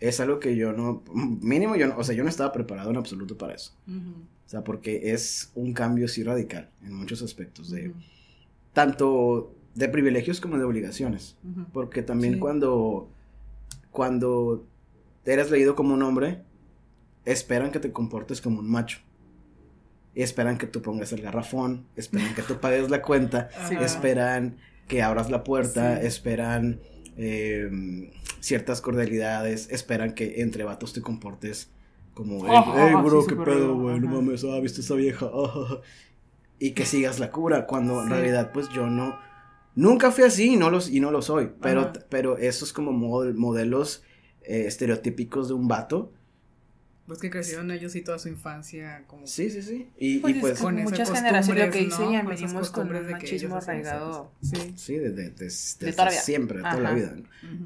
[0.00, 2.96] es algo que yo no, mínimo yo no, o sea, yo no estaba preparado en
[2.98, 3.72] absoluto para eso.
[3.88, 7.92] O sea, porque es un cambio sí radical en muchos aspectos, de
[8.72, 11.36] tanto de privilegios como de obligaciones.
[11.72, 12.38] Porque también Sí.
[12.40, 13.10] cuando,
[13.94, 14.66] cuando
[15.24, 16.42] eres leído como un hombre,
[17.24, 18.98] esperan que te comportes como un macho.
[20.16, 23.76] Esperan que tú pongas el garrafón, esperan que tú pagues la cuenta, Sí.
[23.80, 24.56] esperan
[24.88, 26.06] que abras la puerta, Sí.
[26.08, 26.80] esperan
[27.16, 31.70] eh, ciertas cordialidades, esperan que entre vatos te comportes
[32.14, 35.30] como, hey, Ajá, hey, bro, sí, qué pedo, güey, no mames, ah, viste esa vieja,
[36.58, 39.16] y que sigas la cura, cuando en realidad, pues yo no,
[39.74, 41.92] nunca fui así y no, los, y no lo soy, pero, Ajá.
[42.08, 44.02] pero esos como mod- modelos
[44.42, 46.12] eh, estereotípicos de un vato,
[47.06, 50.36] Pues que crecieron ellos y toda su infancia como sí, sí, sí, y y Pues,
[50.40, 52.28] pues, es con muchas generaciones lo que dicen, ¿no?
[52.30, 54.32] venimos con un de que machismo arraigado.
[54.42, 54.72] Sí.
[54.76, 57.14] sí, desde, desde- desde toda siempre, de toda la vida.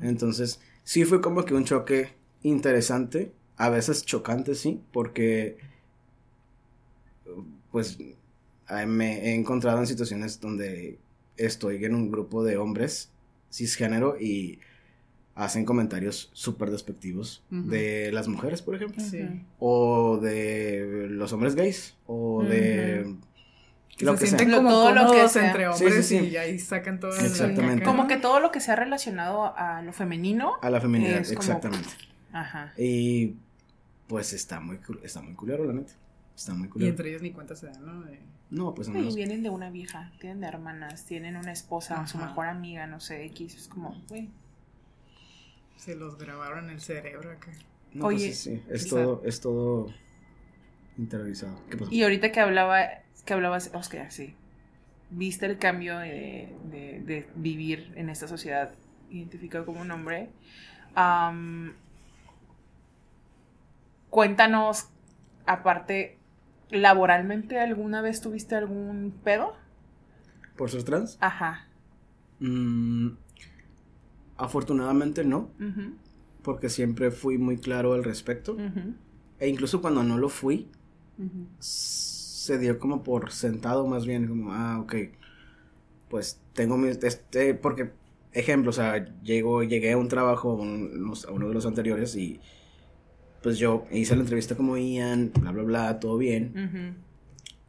[0.03, 2.11] Entonces, sí fue como que un choque
[2.43, 5.59] interesante, a veces chocante, sí, porque
[7.71, 7.99] pues
[8.67, 10.99] ah, me he encontrado en situaciones donde
[11.39, 13.11] estoy en un grupo de hombres
[13.51, 14.59] cisgénero y
[15.35, 19.21] hacen comentarios súper despectivos de las mujeres, por ejemplo, Sí.
[19.61, 23.15] O de los hombres gays, o de
[23.97, 24.57] Que lo se que sienten sea.
[24.59, 25.47] Como todo lo que sea.
[25.47, 26.27] entre hombres sí, sí.
[26.27, 27.85] y ahí sacan todo Exactamente.
[27.85, 30.55] Como que todo lo que sea relacionado a lo femenino.
[30.61, 31.89] A la feminidad, como- exactamente.
[32.33, 32.73] Ajá.
[32.77, 33.37] Y
[34.09, 35.93] pues está muy, está muy culero, la neta.
[36.39, 36.91] Está muy Y culero.
[36.91, 38.01] entre ellos ni cuenta se dan, ¿no?
[38.03, 38.21] De-
[38.51, 38.99] No, pues no.
[39.01, 42.29] Y vienen de una vieja, tienen de hermanas, tienen una esposa, su Ajá.
[42.29, 43.55] mejor amiga, no sé, X.
[43.57, 44.31] Es como, güey.
[45.77, 47.51] Se los grabaron en el cerebro acá.
[47.93, 49.87] No, pues, Oye, sí, es quizá- todo, es todo
[50.97, 51.61] interiorizado.
[51.71, 51.91] ¿Qué pasó?
[51.93, 52.87] Y ahorita que hablaba,
[53.25, 54.35] que hablabas, Oscar, sí.
[55.11, 58.75] Viste el cambio de, de- de vivir en esta sociedad
[59.11, 60.31] identificado como un hombre.
[64.11, 64.89] Cuéntanos,
[65.47, 66.18] aparte,
[66.71, 69.55] laboralmente, ¿alguna vez tuviste algún pedo?
[70.57, 71.17] ¿Por ser trans?
[71.21, 71.67] Ajá.
[72.41, 73.11] Mm,
[74.37, 75.51] afortunadamente no,
[76.43, 78.57] porque siempre fui muy claro al respecto.
[79.41, 80.69] E incluso cuando no lo fui,
[81.59, 84.95] se dio como por sentado más bien, como, ah, ok,
[86.09, 87.91] pues tengo mis, este, porque,
[88.33, 92.41] ejemplo, o sea, llego, llegué a un trabajo, un- a uno de los anteriores, y
[93.43, 96.95] pues yo hice la entrevista como Ian, bla, bla, bla, todo bien, Ujú.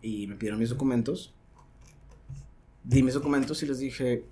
[0.01, 1.33] y me pidieron mis documentos.
[2.83, 4.25] Di mis documentos y les dije,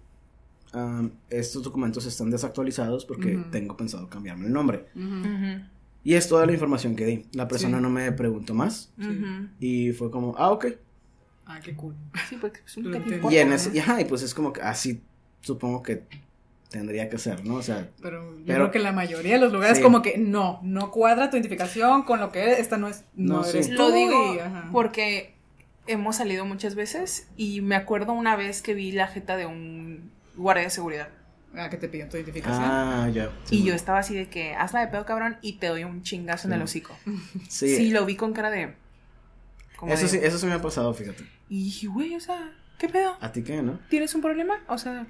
[0.72, 3.52] "Am, estos documentos están desactualizados porque Ujú.
[3.52, 4.88] tengo pensado cambiarme el nombre.
[4.96, 5.06] Ujú.
[5.06, 5.62] Ujú.
[6.04, 7.26] Y es toda la información que di.
[7.34, 7.84] La persona Sí.
[7.84, 9.20] no me preguntó más Sí.
[9.60, 10.68] Y fue como, ah, ok.
[11.46, 11.94] Ah, qué cool.
[12.30, 15.02] Sí, porque es un Y en ese, y, ajá, y pues es como que así
[15.42, 16.04] supongo que
[16.70, 17.56] tendría que ser, ¿no?
[17.56, 19.84] O sea, Pero yo Pero- creo que la mayoría de los lugares Sí.
[19.84, 23.38] como que no, no cuadra tu identificación con lo que eres, esta no es, no,
[23.38, 23.52] No, sí.
[23.58, 24.70] eres tú Lo digo y, ajá.
[24.72, 25.36] porque
[25.88, 30.12] hemos salido muchas veces y me acuerdo una vez que vi la jeta de un
[30.36, 31.10] guardia de seguridad.
[31.56, 32.62] Ah, que te piden tu identificación.
[32.64, 33.32] ah, ya.
[33.50, 36.48] Y yo estaba así de que, hazla de pedo, cabrón, y te doy un chingazo
[36.48, 36.64] en el Sí.
[36.66, 36.98] hocico.
[37.50, 38.76] Sí, Sí, lo vi con cara de...
[39.78, 41.24] como eso de- sí, eso sí me ha pasado, fíjate.
[41.50, 43.16] Y dije, güey, o sea, ¿qué pedo?
[43.22, 43.80] ¿A ti qué, no?
[43.90, 44.56] ¿Tienes un problema?
[44.68, 45.08] O sea.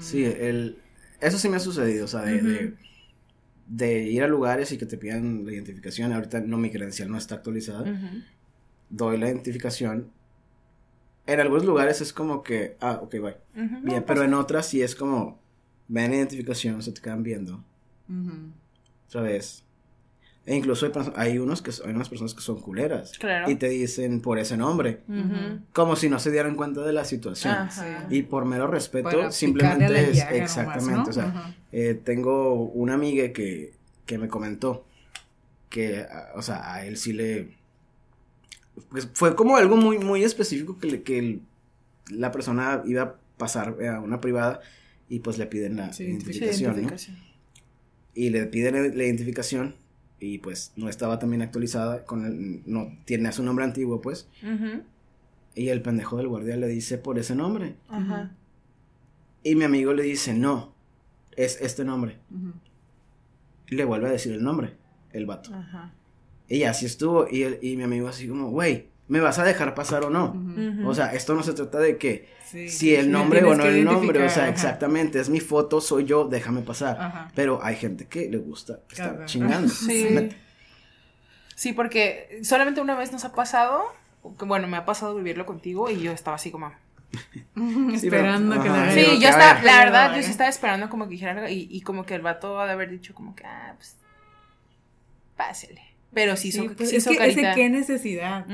[0.00, 0.78] Sí, el,
[1.20, 2.74] eso sí me ha sucedido, o sea, de,
[3.66, 6.12] de, ir a lugares y que te pidan la identificación.
[6.12, 7.84] Ahorita no, mi credencial no está actualizada.
[8.90, 10.10] Doy la identificación.
[11.26, 13.36] En algunos lugares es como que, ah, ok, bye.
[13.54, 15.38] Bien, no, pero pues, en otras sí es como,
[15.88, 17.62] ven la identificación, se te quedan viendo
[19.06, 19.64] otra vez.
[20.50, 23.50] E incluso hay, unos que hay unas personas que son culeras Claro.
[23.50, 25.00] y te dicen por ese nombre,
[25.74, 27.52] como si no se dieran cuenta de la situación.
[27.54, 28.06] Ajá.
[28.08, 31.10] Y por mero respeto, simplemente es nomás, exactamente, ¿no?
[31.10, 33.74] o sea, eh, tengo una amiga que,
[34.06, 34.86] que me comentó
[35.68, 37.50] que, a- o sea, a él sí le...
[38.90, 41.42] Pues fue como algo muy, muy específico que, le- que el-
[42.10, 44.60] la persona iba a pasar a una privada
[45.10, 46.78] y pues le piden la Sí, Sí, identificación, ¿no?
[46.78, 47.16] identificación.
[48.14, 49.74] Y le piden la identificación
[50.20, 54.28] y pues no estaba también actualizada, con el- no tiene su nombre antiguo pues,
[55.54, 57.76] y el pendejo del guardia le dice por ese nombre.
[57.88, 58.32] Ajá.
[59.42, 60.72] Y mi amigo le dice, no,
[61.36, 62.18] es este nombre.
[63.68, 64.74] Le vuelve a decir el nombre,
[65.12, 65.54] el vato.
[65.54, 65.92] Ajá.
[66.48, 67.26] Y así estuvo.
[67.30, 70.34] Y, y mi amigo así como, güey, ¿me vas a dejar pasar o no?
[70.86, 74.24] O sea, esto no se trata de que si el nombre o no el nombre,
[74.24, 77.30] o sea, exactamente, es mi foto, soy yo, déjame pasar.
[77.34, 79.68] Pero hay gente que le gusta estar chingando.
[79.68, 80.30] Sí.
[81.54, 83.82] sí, porque solamente una vez nos ha pasado,
[84.22, 86.72] bueno, me ha pasado vivirlo contigo y yo estaba así como...
[87.94, 91.32] esperando que la Sí, yo estaba, la verdad, yo sí estaba esperando como que dijera
[91.32, 93.96] algo y, y como que el vato ha de haber dicho como que, ah, pues,
[95.36, 95.82] pásele.
[96.12, 98.46] Pero sí, son, pues, es que qué necesidad,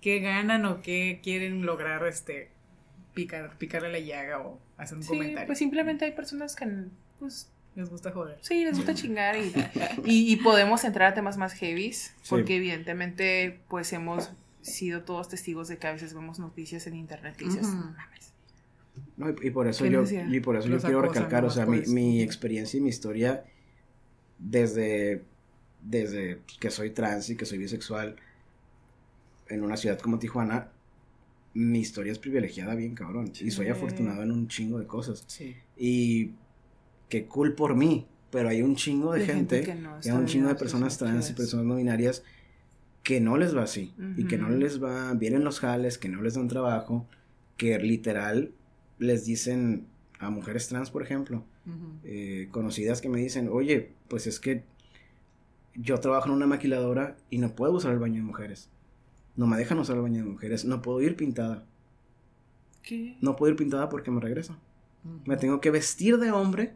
[0.00, 2.50] qué ganan o qué quieren lograr este
[3.22, 5.46] picar, picarle la llaga o hacer un comentario.
[5.46, 6.66] Pues simplemente hay personas que
[7.18, 8.38] pues les gusta joder.
[8.40, 9.36] Sí, les gusta chingar
[10.04, 14.30] y, y, podemos entrar a temas más heavies, porque evidentemente pues hemos
[14.62, 18.32] sido todos testigos de que a veces vemos noticias en internet y dices, no mames.
[19.16, 22.22] No, y, por eso yo, y por eso yo quiero recalcar, o sea, mi, mi
[22.22, 23.44] experiencia y mi historia
[24.38, 25.24] desde
[25.82, 28.16] desde que soy trans y que soy bisexual
[29.48, 30.68] en una ciudad como Tijuana,
[31.58, 33.32] mi historia es privilegiada bien cabrón.
[33.40, 35.26] Y soy afortunado en un chingo de cosas.
[35.76, 36.30] Y
[37.08, 38.06] qué cool por mí.
[38.30, 41.76] Pero hay un chingo de, gente, hay un chingo de personas trans y personas no
[41.76, 42.22] binarias
[43.02, 43.94] que no les va así.
[44.16, 47.06] Y que no les va bien en los jales, que no les dan trabajo,
[47.56, 48.52] que literal
[48.98, 49.86] les dicen
[50.20, 51.44] a mujeres trans, por ejemplo,
[52.04, 54.62] eh, conocidas que me dicen, oye, pues es que
[55.74, 58.68] yo trabajo en una maquiladora y no puedo usar el baño de mujeres.
[59.38, 60.64] No me dejan usar el baño de mujeres.
[60.64, 61.64] No puedo ir pintada.
[62.82, 63.16] ¿Qué?
[63.20, 64.56] No puedo ir pintada porque me regreso.
[65.24, 66.74] Me tengo que vestir de hombre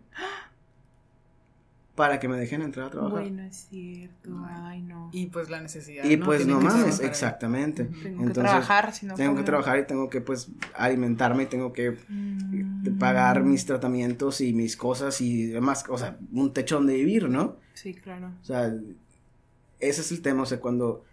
[1.97, 3.19] para que me dejen entrar a trabajar.
[3.19, 4.31] Bueno, es cierto.
[4.47, 5.11] Ay, no.
[5.13, 6.05] Y pues la necesidad.
[6.05, 7.87] Y pues no mames, exactamente.
[7.87, 11.73] Tengo que trabajar, si no Tengo que trabajar y tengo que pues alimentarme y tengo
[11.73, 12.97] que mm.
[12.97, 17.57] pagar mis tratamientos y mis cosas y demás, o sea, un techo donde vivir, ¿no?
[17.75, 18.31] Sí, claro.
[18.41, 18.73] O sea,
[19.81, 21.05] ese es el tema, o sea, cuando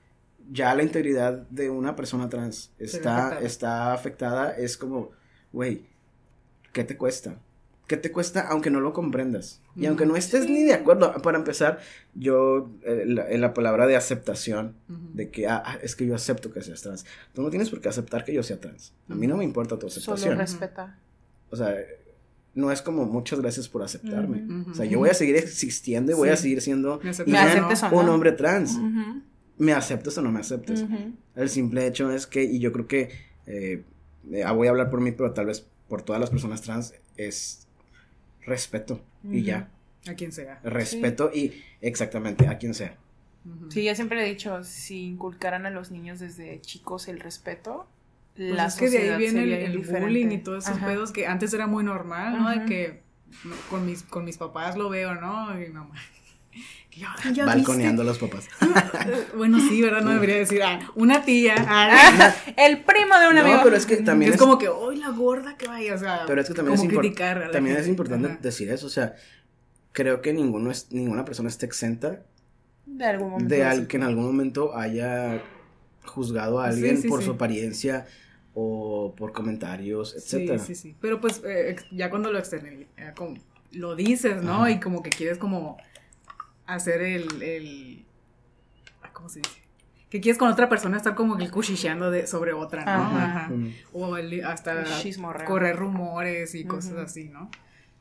[0.52, 5.12] ya la integridad de una persona trans está, está afectada, es como,
[5.52, 5.86] güey,
[6.74, 7.38] ¿qué te cuesta?
[7.88, 9.62] ¿Qué te cuesta aunque no lo comprendas?
[9.76, 11.80] Y aunque no estés ni de acuerdo, para empezar,
[12.14, 16.62] yo, eh, en la palabra de aceptación, de que, ah, es que yo acepto que
[16.62, 17.06] seas trans.
[17.34, 18.94] Tú no tienes por qué aceptar que yo sea trans.
[19.10, 20.18] A mí no me importa tu aceptación.
[20.18, 21.00] Solo respeta.
[21.50, 21.76] O sea,
[22.54, 24.46] no es como muchas gracias por aceptarme.
[24.70, 27.00] o sea, yo voy a seguir existiendo y voy a seguir siendo
[27.92, 28.78] un hombre trans.
[29.60, 30.86] Me aceptes o no me aceptes.
[31.36, 33.10] El simple hecho es que, y yo creo que,
[33.46, 33.84] eh,
[34.32, 37.68] eh, voy a hablar por mí, pero tal vez por todas las personas trans, es
[38.46, 39.70] respeto y ya.
[40.08, 40.60] A quien sea.
[40.64, 42.98] Respeto y exactamente a quien sea.
[43.70, 47.88] Sí, yo siempre he dicho, si inculcaran a los niños desde chicos el respeto,
[48.36, 51.54] pues la es que de ahí viene el, bullying y todos esos pedos que antes
[51.54, 52.50] era muy normal, ¿no?
[52.50, 53.02] De que
[53.70, 55.54] con mis, con mis papás lo veo, ¿no?
[55.56, 55.96] Mi mamá.
[57.46, 58.48] Balconeando a los papás.
[59.38, 60.02] bueno, sí, ¿verdad?
[60.02, 61.56] No debería decir, ah, una tía.
[61.58, 63.58] Ah, el primo de una amigo.
[63.58, 64.34] No, pero es que también.
[64.34, 66.24] Es, como que, hoy la gorda que vaya, o sea.
[66.28, 69.16] Pero es que también, es, también es importante decir eso, o sea,
[69.92, 72.24] creo que ninguno es, ninguna persona está exenta
[72.86, 73.56] de algún momento.
[73.56, 75.42] De al, que en algún momento haya
[76.06, 78.08] juzgado a alguien por su apariencia
[78.54, 80.60] o por comentarios, etcétera.
[80.60, 80.96] Sí, sí, sí.
[81.00, 83.38] Pero pues eh, ya cuando lo externes, como
[83.72, 84.68] lo dices, ¿no?
[84.68, 85.78] Y como que quieres como
[86.74, 88.06] hacer el, el
[89.14, 89.60] ¿cómo se dice?
[90.10, 92.92] Que quieres con otra persona estar como el cuchicheando de, sobre otra, ¿no?
[92.92, 93.52] Ajá.
[93.94, 94.84] O hasta
[95.46, 97.52] correr rumores y cosas así, ¿no?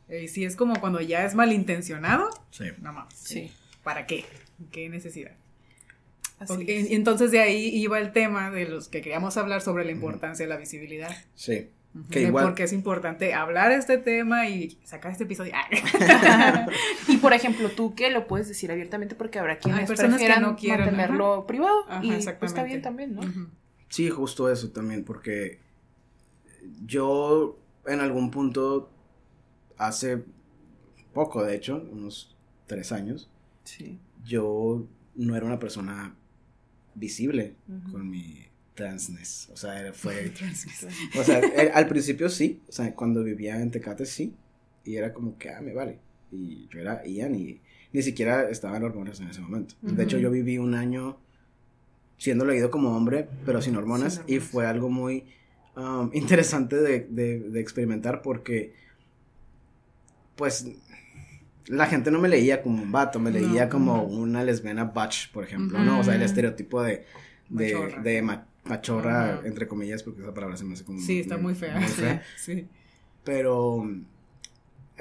[0.09, 2.64] Y si es como cuando ya es malintencionado, sí.
[2.79, 3.14] nada más.
[3.14, 3.53] Sí.
[3.83, 4.25] ¿Para qué?
[4.71, 5.33] ¿Qué necesidad?
[6.39, 10.47] Así Entonces de ahí iba el tema de los que queríamos hablar sobre la importancia
[10.47, 11.14] de la visibilidad.
[11.35, 11.71] Sí.
[12.07, 15.53] Porque es importante hablar este tema y sacar este episodio.
[17.09, 20.57] y por ejemplo, tú que lo puedes decir abiertamente porque habrá quienes personas que no
[20.57, 21.85] quieren mantenerlo privado.
[22.03, 23.23] Y pues, está bien también, ¿no?
[23.89, 25.61] Sí, justo eso también, porque
[26.85, 28.91] yo en algún punto,
[29.77, 30.23] hace
[31.13, 32.37] poco de hecho, unos
[32.67, 33.31] tres años,
[34.25, 36.15] yo no era una persona
[36.95, 37.57] visible
[37.91, 38.48] con mi
[38.79, 39.49] transness.
[39.53, 40.33] O sea, fue.
[41.18, 41.43] o sea,
[41.74, 42.62] al principio sí.
[42.68, 44.35] O sea, cuando vivía en Tecate sí.
[44.85, 45.99] Y era como que, ah, me vale.
[46.31, 47.61] Y yo era Ian y
[47.93, 49.74] ni siquiera estaba en hormonas en ese momento.
[49.83, 51.18] De hecho, yo viví un año
[52.16, 54.22] siendo leído como hombre, pero sin hormonas.
[54.26, 55.24] y fue algo muy
[55.76, 58.74] um, interesante de, de, experimentar porque,
[60.37, 60.66] pues,
[61.66, 65.45] la gente no me leía como un vato, me leía como una lesbiana butch, por
[65.45, 66.01] ejemplo, ¿no?
[66.01, 67.05] O sea, el estereotipo de,
[67.49, 68.22] de, de,
[68.69, 71.01] machorra, entre comillas, porque esa palabra se me hace como...
[71.01, 71.79] Sí, está muy fea.
[71.79, 72.23] Muy fea.
[72.37, 72.69] sí.
[73.25, 73.89] Pero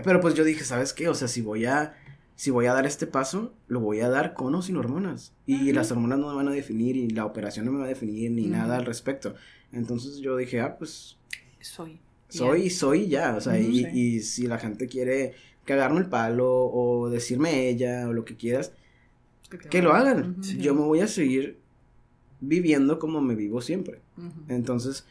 [0.03, 1.07] Pero pues yo dije, ¿sabes qué?
[1.09, 1.95] O sea, si voy a,
[2.35, 5.33] si voy a dar este paso, lo voy a dar con o sin hormonas.
[5.45, 7.89] Y las hormonas no me van a definir y la operación no me va a
[7.89, 9.35] definir ni nada al respecto.
[9.71, 11.17] Entonces yo dije, ah, pues...
[11.59, 11.99] Soy.
[12.29, 16.65] Soy y soy ya, o sea, y, y, si la gente quiere cagarme el palo
[16.65, 18.73] o decirme ella o lo que quieras,
[19.69, 20.41] que, lo hagan.
[20.41, 21.59] Yo me voy a seguir
[22.39, 24.01] viviendo como me vivo siempre.
[24.47, 25.05] Entonces,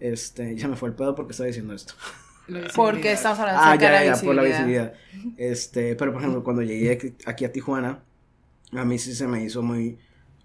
[0.00, 1.94] este, ya me fue el pedo porque estaba diciendo esto.
[2.74, 4.92] Porque estamos hablando ah, ya, ya, por la visibilidad.
[5.36, 8.02] Este, pero por ejemplo, cuando llegué aquí a Tijuana,
[8.72, 9.96] a mí sí se me hizo muy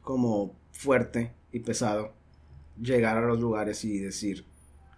[0.04, 2.14] como fuerte y pesado
[2.80, 4.46] llegar a los lugares y decir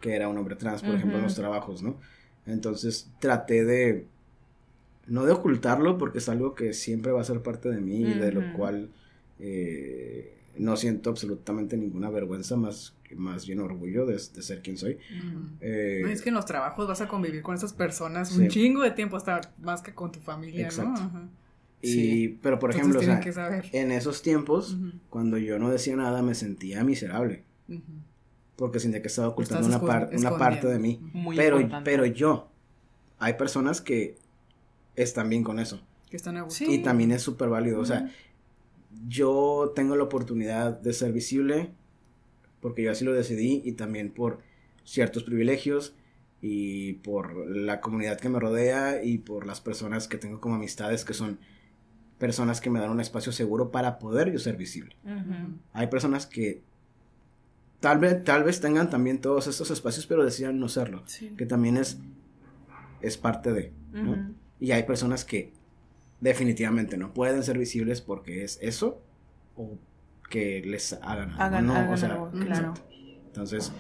[0.02, 1.98] que era un hombre trans, por ejemplo, en los trabajos, ¿no?
[2.46, 4.06] Entonces traté de,
[5.08, 8.14] no de ocultarlo, porque es algo que siempre va a ser parte de mí y
[8.14, 8.90] de lo cual
[9.40, 14.98] eh, no siento absolutamente ninguna vergüenza, más, más bien orgullo de, ser quien soy.
[15.62, 18.92] Eh, es que en los trabajos vas a convivir con esas personas un chingo de
[18.92, 21.02] tiempo, hasta más que con tu familia, Exacto.
[21.02, 21.30] ¿no?
[21.82, 24.78] Y, pero por ejemplo, en esos tiempos,
[25.10, 27.44] cuando yo no decía nada, me sentía miserable.
[28.56, 31.00] Porque sentía que estaba ocultando una, una parte de mí.
[31.38, 32.50] pero, pero yo,
[33.18, 34.18] hay personas que
[34.98, 35.82] están bien con eso.
[36.10, 36.66] Que están a gusto.
[36.68, 37.80] Y también es súper válido.
[37.80, 38.12] O sea,
[39.08, 41.72] yo tengo la oportunidad de ser visible
[42.60, 44.40] porque yo así lo decidí y también por
[44.84, 45.96] ciertos privilegios
[46.42, 51.06] y por la comunidad que me rodea y por las personas que tengo como amistades
[51.06, 51.40] que son
[52.18, 54.96] personas que me dan un espacio seguro para poder yo ser visible.
[55.74, 56.62] Hay personas que
[57.80, 61.04] tal vez, tal vez tengan también todos estos espacios, pero decidan no serlo,
[61.38, 61.98] que también es,
[63.02, 63.74] es parte de,
[64.60, 65.54] Y hay personas que
[66.22, 69.02] definitivamente no pueden ser visibles porque es eso
[69.56, 69.78] o
[70.30, 72.32] que les hagan algo, ¿no?
[72.46, 72.74] claro.
[73.28, 73.72] Entonces,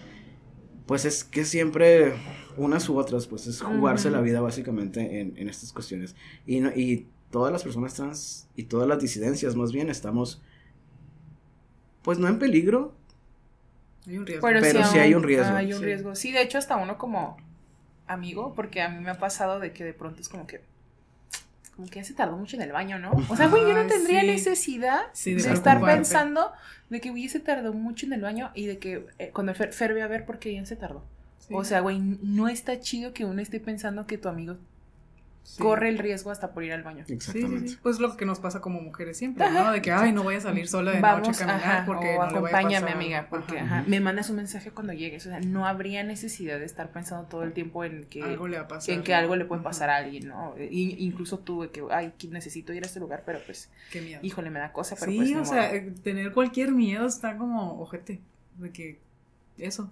[0.85, 2.13] pues es que siempre
[2.57, 6.15] unas u otras, pues es jugarse la vida básicamente en, en estas cuestiones.
[6.45, 10.41] Y, y todas las personas trans y todas las disidencias más bien estamos,
[12.01, 12.93] pues no en peligro.
[14.07, 14.47] Hay un riesgo.
[14.47, 15.55] Pero, sí, hay un riesgo.
[15.55, 16.15] Hay un riesgo.
[16.15, 17.37] Sí, de hecho hasta uno como
[18.07, 20.61] amigo, porque a mí me ha pasado de que de pronto es como que
[21.79, 23.13] como que ya se tardó mucho en el baño, ¿no?
[23.29, 26.51] O sea, güey, yo no tendría necesidad de, estar pensando
[26.89, 29.71] de que, güey, se tardó mucho en el baño y de que eh, cuando Fer,
[29.71, 31.05] Fer ve a ver por qué ya se tardó.
[31.49, 34.57] O sea, güey, no está chido que uno esté pensando que tu amigo
[35.57, 37.03] corre el riesgo hasta por ir al baño.
[37.07, 37.69] Exactamente.
[37.69, 39.71] Sí, Pues lo que nos pasa como mujeres siempre, ¿no?
[39.71, 42.91] De que, ay, no voy a salir sola de noche a caminar porque o acompáñame,
[42.91, 45.25] amiga, porque me mandas un mensaje cuando llegues.
[45.25, 48.59] O sea, no habría necesidad de estar pensando todo el tiempo en que algo le,
[48.87, 50.55] en que algo le puede pasar a alguien, ¿no?
[50.69, 54.19] incluso tú, de que, ay, necesito ir a este lugar, pero pues, Qué miedo.
[54.23, 57.79] híjole, me da cosa, pero sí, pues, o sea, eh, tener cualquier miedo está como,
[57.81, 58.19] ojete,
[58.57, 58.99] de que
[59.57, 59.91] eso,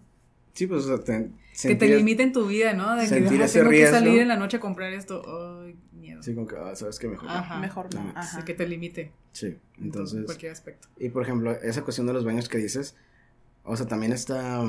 [0.57, 1.23] Sí, pues, o sea,
[1.61, 2.95] que te limiten tu vida, ¿no?
[2.95, 5.21] De que tengo que salir en la noche a comprar esto.
[5.63, 6.23] Ay, miedo.
[6.23, 7.29] Sí, como que, ah, sabes que mejor.
[7.29, 8.11] Ajá, mejor no.
[8.15, 8.43] Ajá.
[8.43, 9.11] que te limite.
[9.33, 10.17] Sí, entonces.
[10.17, 10.87] En cualquier aspecto.
[10.97, 12.95] Y por ejemplo, esa cuestión de los baños que dices,
[13.63, 14.63] o sea, también está.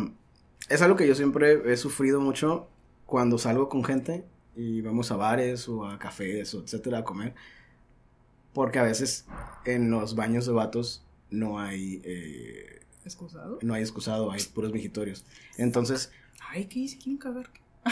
[0.69, 2.69] Es algo que yo siempre he sufrido mucho
[3.07, 7.35] cuando salgo con gente y vamos a bares o a cafés o etcétera a comer.
[8.53, 9.25] Porque a veces
[9.65, 12.03] en los baños de vatos no hay.
[12.05, 12.78] Eh,
[13.09, 13.59] ¿Excusado?
[13.63, 15.25] No hay excusado, hay puros vigitorios.
[15.57, 16.13] Entonces.
[16.51, 16.99] Ay, ¿qué dice?
[17.03, 17.49] ¿Quién cagar?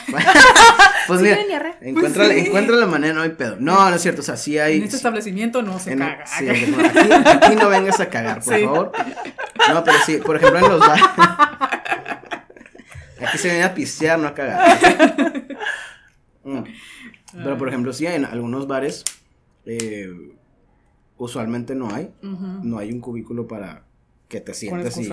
[1.07, 1.39] pues mira,
[1.81, 3.57] encuentra, pues encuentra la manera, no hay pedo.
[3.59, 4.77] No, no es cierto, o sea, sí hay.
[4.77, 6.27] En este establecimiento no se caga.
[6.27, 6.75] Sí, aquí,
[7.25, 8.93] aquí, no vengas a cagar, por favor.
[9.71, 11.03] No, pero sí, por ejemplo, en los bares.
[13.27, 14.79] aquí se viene a pistear, no a cagar.
[16.45, 16.63] Mm.
[17.33, 19.03] Pero por ejemplo, sí, en algunos bares,
[19.65, 20.09] eh,
[21.17, 22.15] usualmente no hay.
[22.23, 23.86] No hay un cubículo para
[24.29, 25.09] que te sientes y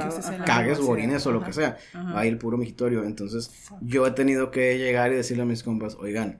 [0.45, 1.77] cagues o orines o lo que sea.
[1.93, 3.03] Ahí el puro migitorio.
[3.03, 3.51] Entonces,
[3.81, 6.39] yo he tenido que llegar y decirle a mis compas, oigan,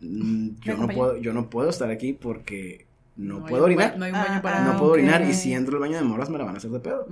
[0.00, 2.86] mm, yo no puedo, yo no puedo estar aquí porque
[3.16, 3.96] no, puedo orinar.
[3.96, 6.28] no hay un baño para No puedo orinar y si entro al baño de moras
[6.28, 7.08] me la van a hacer de pedo.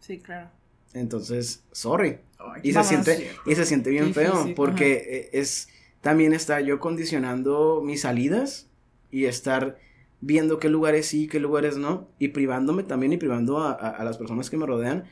[0.00, 0.50] Sí, claro.
[0.94, 2.18] Entonces, sorry.
[2.62, 5.68] y se siente, y se siente bien feo porque e, es
[6.00, 8.68] también está yo condicionando mis salidas
[9.10, 9.76] y estar
[10.20, 14.18] viendo qué lugares sí, qué lugares no, y privándome también y privando a, a, las
[14.18, 15.04] personas que me rodean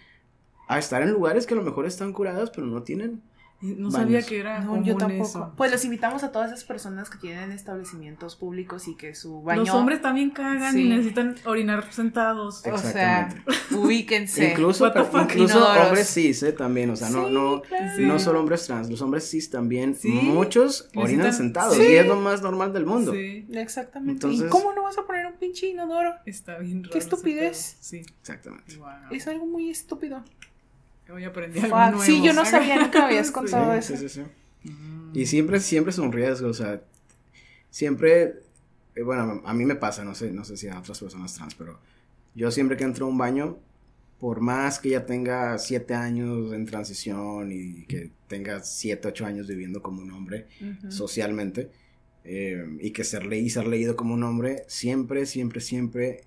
[0.69, 3.23] a estar en lugares que a lo mejor están curadas, pero no tienen
[3.65, 5.53] no sabía que era no, yo tampoco.
[5.57, 9.61] Pues los invitamos a todas esas personas que tienen establecimientos públicos y que su baño.
[9.61, 12.63] Los hombres también cagan y necesitan orinar sentados.
[12.67, 13.35] O sea,
[13.73, 14.51] ubíquense.
[14.51, 16.53] incluso incluso hombres cis, ¿eh?
[16.53, 17.63] También, o sea, no, no,
[17.99, 22.43] no solo hombres trans, los hombres cis también, muchos orinan sentados y es lo más
[22.43, 23.13] normal del mundo.
[23.13, 24.29] Sí, exactamente.
[24.29, 26.15] ¿Y cómo no vas a poner un pinche inodoro?
[26.27, 26.93] Está bien raro.
[26.93, 27.77] Qué estupidez.
[27.81, 28.05] Sí.
[28.21, 28.79] Exactamente.
[29.11, 30.23] Es algo muy estúpido.
[31.13, 32.03] Hoy aprendí algo nuevo.
[32.03, 33.97] Sí, yo no sabía, nunca habías contado eso.
[33.97, 34.71] Sí, sí, sí.
[35.13, 36.83] Y siempre, siempre es un riesgo, o sea,
[37.71, 38.41] siempre,
[38.97, 41.55] eh, bueno, a mí me pasa, no sé, no sé si a otras personas trans,
[41.55, 41.79] pero
[42.35, 43.59] yo siempre que entro a un baño,
[44.19, 49.47] por más que ya tenga siete años en transición y que tenga siete, ocho años
[49.47, 50.49] viviendo como un hombre
[50.89, 51.71] socialmente,
[52.25, 56.25] eh, y que ser, le ser leído como un hombre, siempre, siempre, siempre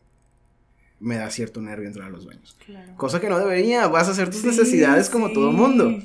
[1.00, 2.58] me da cierto nervio entrar a los baños.
[2.96, 6.00] Cosa que no debería, vas a hacer tus necesidades como todo mundo.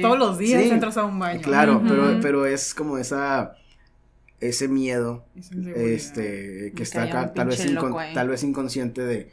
[0.00, 1.40] Todos los días entras a un baño.
[1.42, 3.56] Claro, pero, pero es como esa
[4.40, 5.24] ese miedo
[5.76, 7.64] este que está acá tal vez
[8.12, 9.30] tal vez inconsciente de,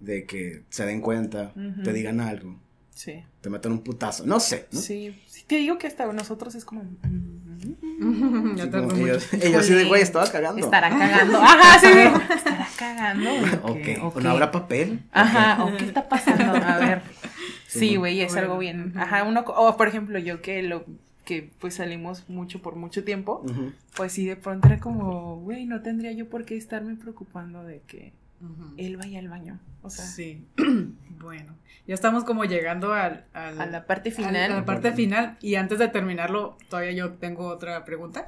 [0.00, 1.52] de que se den cuenta,
[1.84, 2.58] te digan algo.
[2.90, 3.22] Sí.
[3.42, 5.14] Te metan un putazo, no sé, Sí,
[5.46, 6.82] te digo que hasta nosotros es como
[8.96, 10.64] ellos, ellos sí de güey, estaba cagando.
[10.64, 11.38] Estará cagando.
[11.38, 11.86] Ajá, sí,
[12.34, 13.30] estará cagando.
[13.62, 13.96] Okay.
[14.00, 15.00] ok, no habrá papel.
[15.12, 17.02] Ajá, o qué está pasando, a ver.
[17.68, 18.94] Sí, güey, es algo bien.
[18.96, 20.84] Ajá, uno, o por ejemplo, yo que lo
[21.26, 23.44] que pues salimos mucho por mucho tiempo,
[23.96, 27.82] pues sí, de pronto era como, güey, no tendría yo por qué estarme preocupando de
[27.86, 28.12] que
[28.76, 29.60] él vaya al baño.
[29.82, 30.04] O sea.
[30.04, 30.46] Sí.
[31.20, 31.54] bueno,
[31.86, 34.36] ya estamos como llegando al, a la parte final.
[34.36, 35.36] A la parte final.
[35.40, 38.26] Y antes de terminarlo, todavía yo tengo otra pregunta.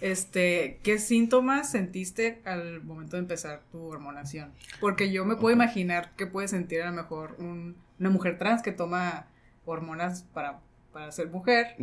[0.00, 4.52] Este, ¿qué síntomas sentiste al momento de empezar tu hormonación?
[4.80, 8.72] Porque yo me puedo imaginar que puede sentir a lo mejor una mujer trans que
[8.72, 9.26] toma
[9.64, 10.60] hormonas para,
[10.92, 11.76] para ser mujer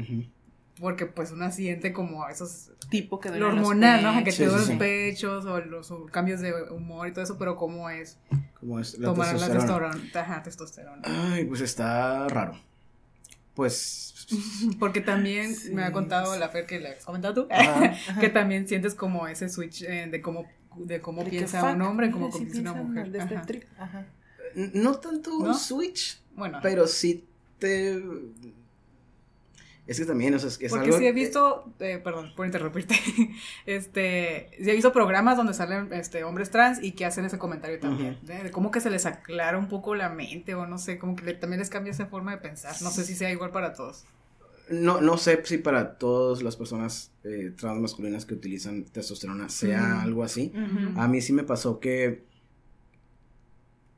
[0.79, 4.23] porque pues una siente como esos tipo que lo hormonal, ¿no?
[4.23, 7.89] Que te duelen los pechos o los cambios de humor y todo eso, pero cómo
[7.89, 8.17] es,
[8.59, 9.95] ¿Cómo es la tomar testosterona.
[10.13, 11.01] la testosterona.
[11.03, 12.59] Ay, pues está raro.
[13.53, 14.27] Pues
[14.79, 17.47] porque también me ha contado la Fer que le has comentado tú,
[18.19, 20.45] que también sientes como ese switch eh, de cómo
[20.77, 23.11] de cómo piensa un hombre, cómo piensa una mujer.
[23.13, 24.05] Este Ajá.
[24.55, 27.25] No tanto un switch, bueno, pero sí
[27.59, 28.01] te
[29.89, 32.95] es que también, o sea, es, Porque sí he visto, eh, perdón por interrumpirte,
[33.65, 37.79] este, sí he visto programas donde salen este, hombres trans y que hacen ese comentario
[37.79, 41.15] también, de, cómo que se les aclara un poco la mente o no sé, como
[41.15, 44.05] que también les cambia esa forma de pensar, no sé si sea igual para todos.
[44.69, 50.03] No, no sé si para todas las personas eh, trans masculinas que utilizan testosterona sea
[50.03, 50.53] algo así.
[50.97, 52.23] A mí sí me pasó que,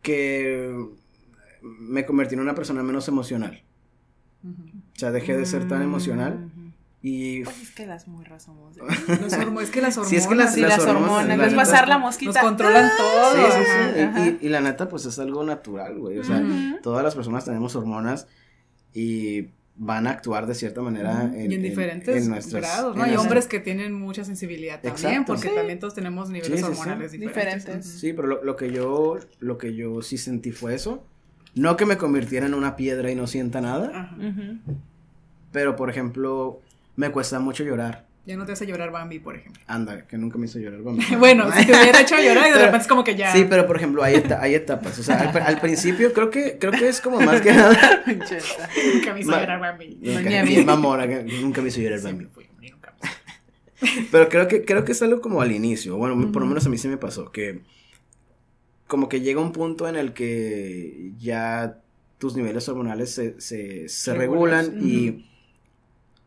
[0.01, 0.73] que
[1.61, 3.61] me convertí en una persona menos emocional.
[4.95, 6.49] O sea, dejé de ser tan emocional.
[7.01, 7.43] Y...
[7.43, 8.77] Pues es que las morras somos.
[9.61, 10.09] es que las hormonas.
[10.09, 11.47] Sí, es que las, sí, las, hormonas.
[11.47, 12.33] Es pasar la mosquita.
[12.33, 13.35] Nos controlan todo.
[13.35, 13.63] Sí, sí,
[13.95, 14.37] sí.
[14.41, 16.19] Y, y, la neta, pues es algo natural, güey.
[16.19, 16.43] O sea,
[16.83, 18.27] todas las personas tenemos hormonas
[18.93, 23.03] y van a actuar de cierta manera en, y en diferentes grados, ¿no?
[23.03, 27.85] Hay hombres que tienen mucha sensibilidad también, porque también todos tenemos niveles hormonales diferentes.
[27.85, 31.03] Sí, pero lo, lo, que yo, lo que yo sí sentí fue eso.
[31.53, 34.15] No que me convirtiera en una piedra y no sienta nada.
[35.51, 36.61] Pero, por ejemplo,
[36.95, 38.05] me cuesta mucho llorar.
[38.23, 39.63] Ya no te hace llorar Bambi, por ejemplo.
[39.65, 41.03] Anda, que nunca me hizo llorar Bambi.
[41.19, 43.33] bueno, si te hubiera hecho llorar y de repente es como que ya.
[43.33, 44.99] Sí, pero por ejemplo, hay, hay etapas.
[44.99, 48.03] O sea, al, principio creo que, creo que es como más que nada.
[48.93, 49.97] nunca me hizo llorar Bambi.
[49.99, 52.27] Nunca, mamona, que nunca me hizo llorar Bambi.
[54.11, 55.97] pero creo que, creo que es algo como al inicio.
[55.97, 57.31] Bueno, por lo menos a mí sí me pasó.
[57.31, 57.61] Que
[58.91, 61.79] como que llega un punto en el que ya
[62.17, 63.39] tus niveles hormonales se,
[63.87, 65.27] se, regulan y,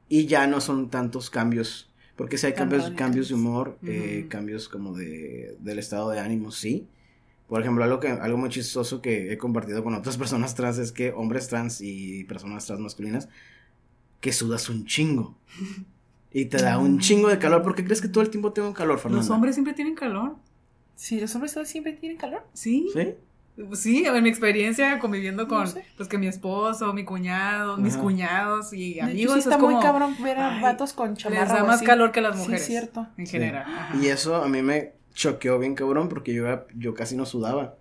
[0.09, 1.93] y ya no son tantos cambios.
[2.17, 6.53] Porque si hay cambios, cambios de humor, eh, cambios como de, del estado de ánimo,
[6.53, 6.87] sí.
[7.49, 10.91] Por ejemplo, algo, que, algo muy chistoso que he compartido con otras personas trans es
[10.91, 13.29] que hombres trans y personas trans masculinas,
[14.23, 15.37] que sudas un chingo.
[16.37, 17.62] Y te da un chingo de calor.
[17.62, 19.23] ¿Por qué crees que todo el tiempo tengo calor, Fernanda?
[19.23, 20.35] Los hombres siempre tienen calor.
[20.97, 22.47] Sí, los hombres siempre tienen calor.
[22.53, 22.88] Sí.
[22.92, 23.14] Sí.
[23.74, 28.99] Sí, en mi experiencia conviviendo con, pues que mi esposo, mi cuñado, mis cuñados y
[28.99, 29.38] amigos.
[29.38, 31.45] está muy cabrón ver a vatos con chamarra.
[31.45, 32.62] Les da más calor que las mujeres.
[32.62, 33.07] Sí, cierto.
[33.16, 33.64] En general.
[34.03, 37.76] Y eso a mí me choqueó bien cabrón porque yo, yo casi no sudaba.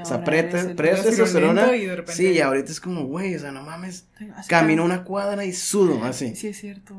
[0.00, 1.68] o sea, prete, testosterona.
[2.06, 4.06] Sí, y ahorita es como, güey, o sea, no mames.
[4.46, 6.36] Camino una cuadra y sudo, así.
[6.36, 6.94] Sí, es cierto.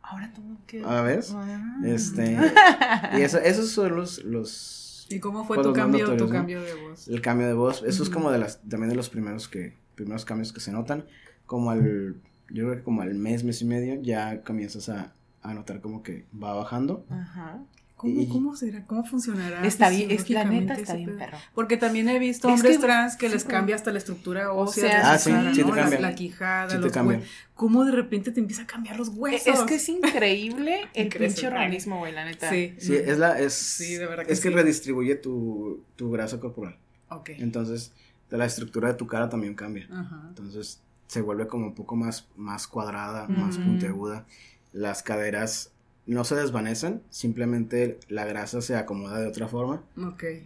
[0.00, 0.98] Ahora todo queda.
[0.98, 1.24] A ver.
[1.32, 1.80] Ah.
[1.84, 2.38] Este.
[3.18, 7.08] y eso, esos son los, los ¿Y cómo fue tu cambio, tu cambio de voz?
[7.08, 10.24] El cambio de voz, eso es como de las, también de los primeros que, primeros
[10.24, 11.04] cambios que se notan,
[11.46, 12.16] como al,
[12.50, 16.02] yo creo que como al mes, mes y medio, ya comienzas a, a notar como
[16.02, 17.04] que va bajando.
[17.10, 17.62] Ajá.
[18.04, 18.86] ¿Cómo, ¿Cómo, será?
[18.86, 19.66] ¿Cómo funcionará?
[19.66, 21.38] Está bien, es la neta está bien perro.
[21.54, 25.12] Porque también he visto hombres trans que les cambia hasta la estructura ósea.
[25.12, 26.00] ah, sí, sí te cambia.
[26.00, 27.28] La, quijada, los huesos.
[27.54, 29.46] ¿Cómo de repente te empieza a cambiar los huesos?
[29.46, 32.50] Es que es increíble el pinche organismo, güey, la neta.
[32.50, 32.74] Sí.
[32.78, 36.76] Sí, es la, es, sí, de verdad que es que redistribuye tu, tu grasa corporal.
[37.08, 37.30] Ok.
[37.38, 37.92] Entonces,
[38.28, 39.88] la estructura de tu cara también cambia.
[39.90, 40.24] Ajá.
[40.28, 44.26] Entonces, se vuelve como un poco más, más cuadrada, más puntiaguda.
[44.72, 45.70] las caderas
[46.06, 49.82] no se desvanecen, simplemente la grasa se acomoda de otra forma,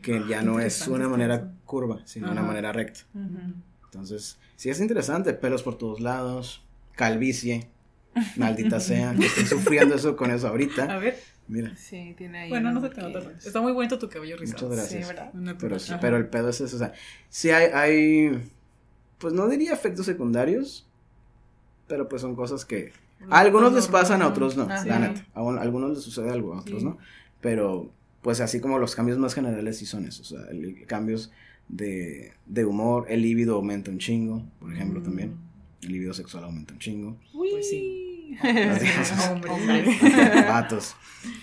[0.02, 3.00] que ya no es una manera curva, sino una manera recta.
[3.84, 7.68] Entonces, sí es interesante, pelos por todos lados, calvicie,
[8.36, 10.84] maldita sea, que estoy sufriendo eso con eso ahorita.
[10.84, 11.18] A ver.
[11.48, 11.74] Mira.
[11.76, 12.50] Sí, tiene ahí.
[12.50, 13.20] Bueno, no se te nota.
[13.42, 14.68] Está muy bonito tu cabello rizado.
[14.68, 15.06] Muchas gracias.
[15.06, 15.56] Sí, ¿verdad?
[15.58, 16.92] Pero, pero el pedo es eso, o sea,
[17.30, 18.50] sí hay, hay,
[19.16, 20.86] pues no diría efectos secundarios,
[21.86, 22.92] pero pues son cosas que
[23.30, 25.26] a algunos les pasan, a otros no, la neta.
[25.34, 26.98] A, algunos les sucede algo, a otros no.
[27.40, 27.92] Pero,
[28.22, 30.32] pues así como los cambios más generales sí son esos.
[30.32, 31.30] O sea, el, cambios
[31.68, 35.36] de, de, humor, el líbido aumenta un chingo, por ejemplo, también.
[35.82, 37.16] El líbido sexual aumenta un chingo.
[37.32, 38.36] Pues sí.
[40.48, 40.94] Vatos.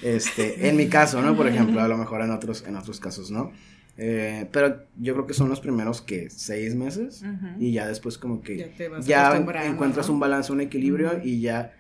[0.01, 1.36] Este, en mi caso, ¿no?
[1.36, 3.51] Por ejemplo, a lo mejor en otros, en otros casos, ¿no?
[3.98, 7.24] Eh, pero yo creo que son los primeros que seis meses
[7.60, 11.74] y ya después como que ya, encuentras un balance, un equilibrio y ya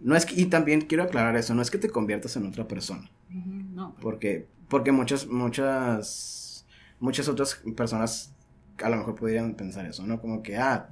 [0.00, 2.66] no es que, y también quiero aclarar eso, no es que te conviertas en otra
[2.66, 3.08] persona.
[3.30, 3.94] No.
[4.00, 6.66] Porque porque muchas muchas
[6.98, 8.34] muchas otras personas
[8.82, 10.20] a lo mejor podrían pensar eso, ¿no?
[10.20, 10.88] Como que ah,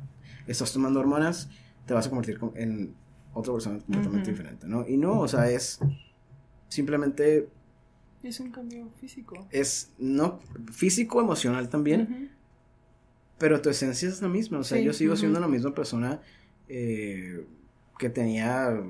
[0.46, 1.50] estás tomando hormonas,
[1.86, 2.94] te vas a convertir en
[3.34, 4.86] otra persona completamente diferente, ¿no?
[4.86, 5.80] Y no, o sea, es
[6.68, 7.48] simplemente
[8.28, 9.46] es un cambio físico.
[9.50, 10.40] Es, no,
[10.72, 12.30] físico, emocional también.
[13.38, 14.58] Pero tu esencia es la misma.
[14.58, 16.20] O sea, yo sigo siendo la misma persona
[16.68, 17.44] eh,
[17.98, 18.80] que tenía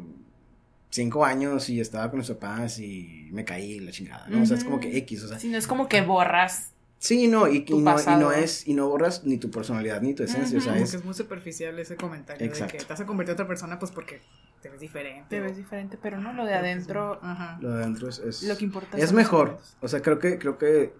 [0.90, 4.42] cinco años y estaba con mis papás y me caí la chingada, ¿no?
[4.42, 5.38] O sea, es como que X, o sea.
[5.38, 6.72] Sí, no es como que borras.
[6.98, 10.14] Sí, no, y, y, no, y no, es, y no borras ni tu personalidad ni
[10.14, 10.94] tu esencia, o sea, es...
[10.94, 13.90] es muy superficial ese comentario de que te vas a convertir en otra persona pues
[13.90, 14.20] porque
[14.62, 15.26] te ves diferente.
[15.28, 17.20] Te ves diferente, pero no, lo de adentro.
[17.60, 19.58] Lo de adentro es, Lo que importa es mejor.
[19.80, 20.94] O sea, creo que, creo que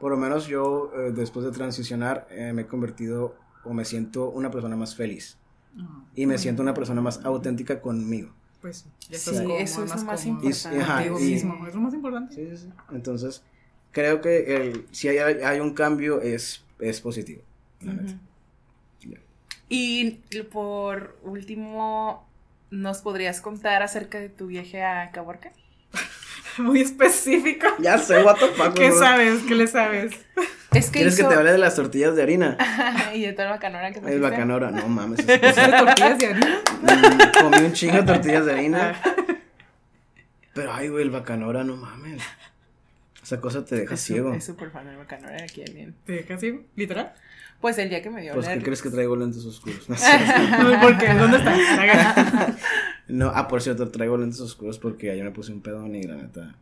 [0.00, 4.28] por lo menos yo, eh, después de transicionar, eh, me he convertido o me siento
[4.30, 5.38] una persona más feliz.
[5.78, 8.32] Ah, y me siento una persona más auténtica conmigo.
[8.60, 11.06] Pues sí, eso es lo más importante.
[11.06, 12.34] Y, mismo, es lo más importante.
[12.34, 12.72] Sí, sí, sí.
[12.90, 13.42] Entonces,
[13.92, 17.42] creo que el, si hay, hay un cambio es, es positivo.
[19.68, 20.12] Y
[20.52, 22.25] por último,
[22.70, 25.52] ¿Nos podrías contar acerca de tu viaje a Caborca?
[26.58, 27.66] Muy específico.
[27.78, 28.74] Ya sé, what the fuck.
[28.74, 29.42] ¿Qué sabes?
[29.46, 30.14] ¿Qué le sabes?
[30.72, 32.56] Es que ¿Quieres que te hable de las tortillas de harina?
[33.14, 35.24] y de toda la bacanora que te El bacanora, no mames.
[35.26, 36.62] ¿De tortillas de harina?
[36.82, 39.00] Mm, comí un chingo de tortillas de harina.
[40.54, 42.22] Pero ay, güey, el bacanora, no mames.
[43.22, 44.34] Esa cosa te deja ciego.
[44.34, 45.94] Es súper fan del bacanora aquí bien.
[46.04, 46.62] ¿Te deja ciego?
[46.74, 47.14] ¿Literal?
[47.60, 48.34] Pues el día que me dio.
[48.34, 49.86] Pues, ¿qué crees que traigo lentes oscuros?
[49.88, 51.14] No, ¿Por qué?
[51.14, 52.56] ¿Dónde está?
[53.08, 56.16] no, ah, por cierto, traigo lentes oscuros porque ayer me puse un pedo y la
[56.16, 56.56] neta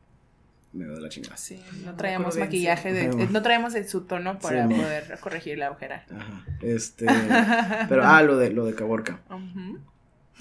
[0.75, 1.37] me veo de la chingada.
[1.37, 6.05] Sí, no traíamos maquillaje, de, no traíamos de su tono para poder corregir la agujera.
[6.11, 7.07] Ajá, este,
[7.89, 9.21] pero, ah, lo de, lo de Caborca.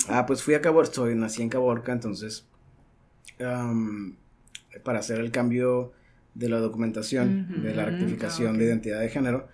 [0.08, 2.48] Ah, pues fui a Caborca, soy, nací en Caborca, entonces,
[3.38, 5.94] para hacer el cambio
[6.34, 9.48] de la documentación, de la rectificación de identidad de género,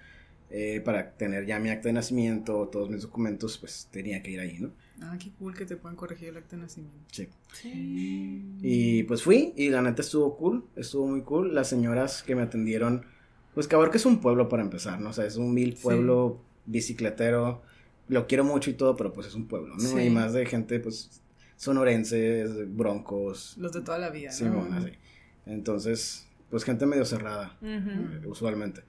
[0.51, 4.39] eh, para tener ya mi acta de nacimiento, todos mis documentos, pues tenía que ir
[4.39, 4.71] ahí, ¿no?
[5.01, 6.97] Ah, qué cool que te puedan corregir el acta de nacimiento.
[7.11, 7.29] Sí.
[8.61, 11.53] Y pues fui y la neta estuvo cool, estuvo muy cool.
[11.53, 13.05] Las señoras que me atendieron,
[13.53, 15.09] pues que es un pueblo para empezar, ¿no?
[15.09, 17.61] O sea, es un mil pueblo bicicletero.
[18.07, 20.01] Lo quiero mucho y todo, pero pues es un pueblo, ¿no?
[20.01, 21.21] Y más de gente, pues,
[21.57, 23.55] sonorenses, broncos.
[23.57, 24.91] Los de toda la vida, sí, Bueno, así.
[25.45, 28.81] Entonces, pues gente medio cerrada, eh, usualmente.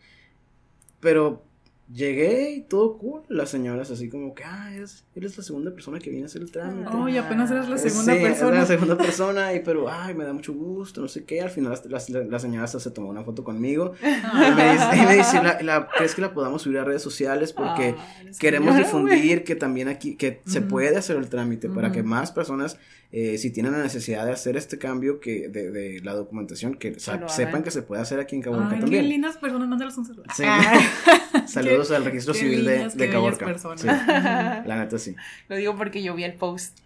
[1.01, 1.45] Pero
[1.93, 3.23] Llegué y todo cool.
[3.29, 6.43] Las señoras así como que, ah, eres, eres la segunda persona que viene a hacer
[6.43, 6.89] el trámite.
[6.93, 8.59] Oh, y apenas eres la segunda sí, persona.
[8.59, 11.41] la segunda persona, y pero, ay, me da mucho gusto, no sé qué.
[11.41, 13.95] Al final la, la, señora hasta se tomó una foto conmigo.
[14.03, 17.53] Y me dice, y me dice la, ¿crees que la podamos subir a redes sociales?
[17.53, 17.97] Porque
[18.39, 22.79] queremos difundir que también aquí, que se puede hacer el trámite para que más personas,
[23.11, 27.01] eh, si tienen la necesidad de hacer este cambio que de, de la documentación, que
[27.01, 29.03] sepan que se puede hacer aquí en Cabo Ay, también.
[29.03, 30.23] Qué lindas personas, un saludo.
[30.37, 30.45] Sí.
[31.47, 33.47] Saludos al registro civil de, de Caborca.
[34.67, 35.17] La neta sí.
[35.49, 36.79] Lo digo porque yo vi el post.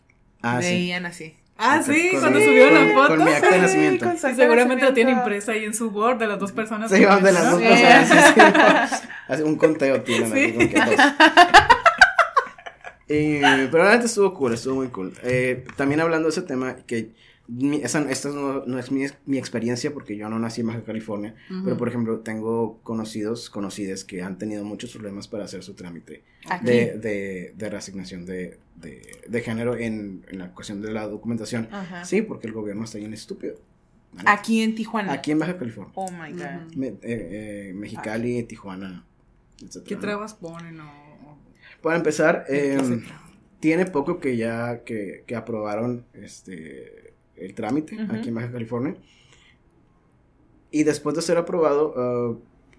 [0.43, 1.35] Ah, Veían así.
[1.57, 3.17] Ah, sí, cuando subió la foto.
[3.17, 4.13] Con mi acta de nacimiento.
[4.17, 6.91] seguramente lo tiene impresa ahí en su board de las dos personas.
[6.91, 9.03] Sí, de las dos personas.
[9.37, 10.75] Sí, un conteo tienen aquí
[13.71, 15.13] pero la neta estuvo cool, estuvo muy cool.
[15.23, 17.11] Eh, también hablando de ese tema, que
[17.83, 21.35] esa, esta no, es mi, mi, experiencia porque yo no nací en Baja California,
[21.65, 26.23] pero por ejemplo tengo conocidos, conocidas que han tenido muchos problemas para hacer su trámite
[26.63, 31.69] de, de, de, reasignación de, de, género en, en, la cuestión de la documentación.
[32.05, 33.57] Sí, porque el gobierno está bien estúpido.
[34.25, 35.13] Aquí en Tijuana.
[35.13, 35.93] Aquí en Baja California.
[35.97, 36.83] Oh my God.
[36.83, 39.05] Eh, eh, Mexicali, Tijuana,
[39.87, 40.81] ¿Qué trabas ponen?
[40.81, 41.39] O...
[41.83, 43.03] Para empezar, eh,
[43.61, 47.04] tiene poco que ya que, que aprobaron este
[47.37, 48.97] el trámite aquí en Baja California.
[50.71, 52.35] Y después de ser aprobado, ah,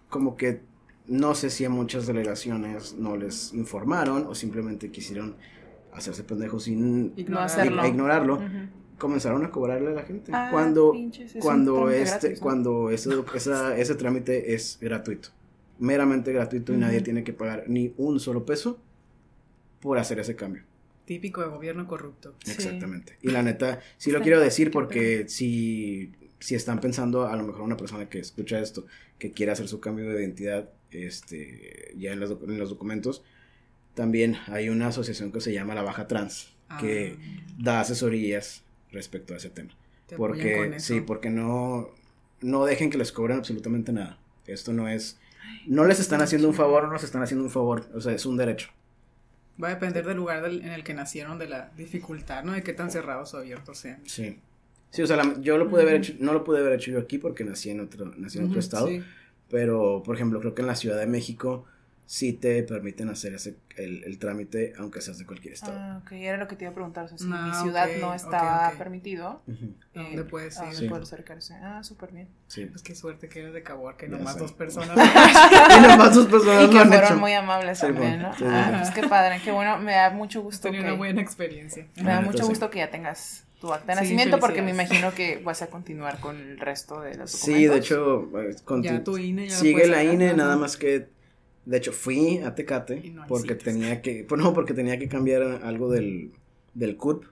[0.10, 0.62] como que
[1.08, 5.36] no sé si a muchas delegaciones no les informaron o simplemente quisieron
[5.94, 8.42] hacerse pendejos sin ignorarlo.
[8.98, 10.32] Comenzaron a cobrarle a la gente.
[10.34, 10.94] Ah, cuando
[11.42, 13.12] cuando este cuando ese,
[13.78, 15.30] ese trámite es gratuito.
[15.80, 18.80] Meramente gratuito y nadie tiene que pagar ni un solo peso
[19.82, 20.64] por hacer ese cambio.
[21.06, 22.36] Típico de gobierno corrupto.
[22.48, 23.18] Exactamente.
[23.22, 27.62] Y la neta, sí lo quiero decir porque si, si están pensando, a lo mejor
[27.62, 28.86] una persona que escucha esto,
[29.20, 33.24] que quiere hacer su cambio de identidad, este, ya en los, en los documentos,
[33.94, 37.46] también hay una asociación que se llama La Baja Trans, que ah.
[37.58, 39.76] da asesorías respecto a ese tema.
[40.18, 41.90] Porque, sí, porque no,
[42.42, 44.20] no dejen que les cobren absolutamente nada.
[44.46, 45.18] Esto no es,
[45.66, 48.26] no les están haciendo un favor, no les están haciendo un favor, o sea, es
[48.26, 48.70] un derecho.
[49.62, 52.52] Va a depender del lugar en el que nacieron, de la dificultad, ¿no?
[52.52, 54.02] De qué tan cerrados o abiertos sean.
[54.06, 54.40] Sí.
[54.90, 57.18] Sí, o sea, yo lo pude haber hecho, no lo pude haber hecho yo aquí
[57.18, 58.90] porque nací en otro, nací en otro estado.
[59.50, 61.66] Pero, por ejemplo, creo que en la Ciudad de México
[62.06, 65.78] sí te permiten hacer ese, el, el, trámite aunque seas de cualquier estado.
[65.78, 67.88] Ah, ok, era lo que te iba a preguntar, o sea, si mi ah, ciudad
[68.00, 69.42] no estaba permitido,
[69.94, 70.76] ¿dónde puedes ir?
[70.76, 70.88] Sí.
[70.88, 71.56] puedo acercarse?
[71.56, 72.28] Ah, súper bien.
[72.48, 72.66] Sí.
[72.68, 74.96] Pues qué suerte que eres de Cabor, que nomás dos personas.
[75.78, 78.32] y nomás dos personas y que fueron muy amables también, ¿no?
[78.42, 81.88] ah, pues qué padre, qué bueno, me da mucho gusto Tenía una buena experiencia.
[81.96, 85.42] Me da mucho gusto que ya tengas tu acta de nacimiento porque me imagino que
[85.44, 87.40] vas a continuar con el resto de los documentos.
[87.42, 91.15] Sí, de hecho, eh, ya tu INE ya sigue la INE, nada más que
[91.66, 95.90] de hecho, fui a Tecate porque tenía que, pues no, porque tenía que cambiar algo
[95.90, 96.32] del,
[96.74, 97.26] del CURP.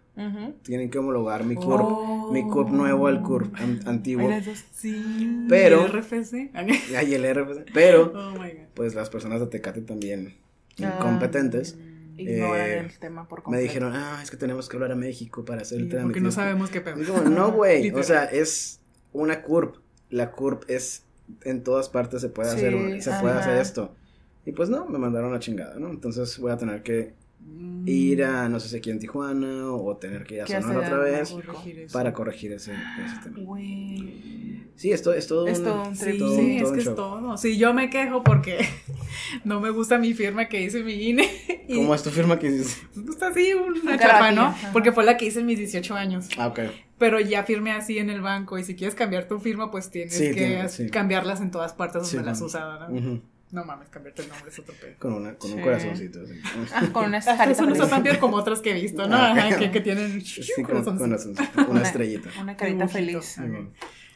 [0.63, 3.55] Tienen que homologar mi CURP, mi CURP nuevo al CURP
[3.85, 4.29] antiguo.
[4.71, 5.45] Sí.
[5.49, 5.85] Pero.
[5.85, 6.51] ¿El RFC?
[6.53, 7.71] Ay, el RFC.
[7.73, 8.33] Pero, oh
[8.73, 10.35] pues las personas de Tecate también
[10.81, 11.77] ah, incompetentes.
[12.17, 13.59] Eh, el tema por completo.
[13.59, 16.05] Me dijeron, ah, es que tenemos que hablar a México para hacer el trámite.
[16.05, 16.97] Porque no sabemos qué pedo.
[16.97, 17.89] Digo, no, güey.
[17.89, 18.81] o sea, es
[19.13, 19.77] una CURP.
[20.11, 21.05] La CURP es
[21.43, 23.95] en todas partes se puede hacer, se puede hacer esto.
[24.45, 25.89] Y pues no, me mandaron la chingada, ¿no?
[25.89, 27.13] Entonces voy a tener que
[27.85, 30.97] ir a, no sé si aquí en Tijuana o tener que ir a Sonora otra
[30.97, 31.35] vez
[31.91, 33.57] para corregir ese, ese tema.
[34.75, 37.37] Sí, esto es todo es todo un sí, sí es que es todo.
[37.37, 38.65] Sí, yo me quejo porque
[39.43, 41.29] no me gusta mi firma que hice mi INE.
[41.73, 42.87] ¿Cómo es tu firma que hiciste?
[42.99, 44.55] Gusta así, una chapa, ¿no?
[44.71, 46.27] Porque fue la que hice en mis 18 años.
[46.37, 46.59] Ah, ok.
[46.97, 50.17] Pero ya firmé así en el banco y si quieres cambiar tu firma, pues tienes
[50.17, 53.21] que cambiarlas en todas partes donde las has usado, ¿no?
[53.53, 54.95] No mames, cambiarte el nombre es otro pedo.
[54.97, 56.21] Con, una, con un corazoncito.
[56.23, 56.41] Así.
[56.73, 59.15] Ah, con una Eso no tan bien como otras que he visto, ¿no?
[59.15, 62.29] Ajá, que, que, tienen sí, con, con una, estrellita.
[62.41, 63.37] Una carita feliz.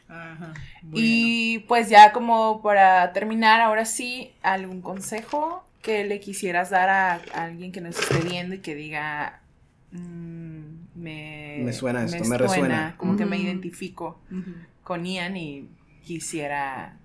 [0.08, 0.54] Ajá.
[0.92, 7.20] Y pues ya como para terminar, ahora sí, ¿algún consejo que le quisieras dar a,
[7.32, 9.40] alguien que nos esté viendo y que diga,
[9.92, 10.64] mmm,
[10.96, 12.94] me, me suena esto, me, me resuena?
[12.96, 14.20] Como que me identifico
[14.82, 15.68] con Ian y
[16.02, 16.96] quisiera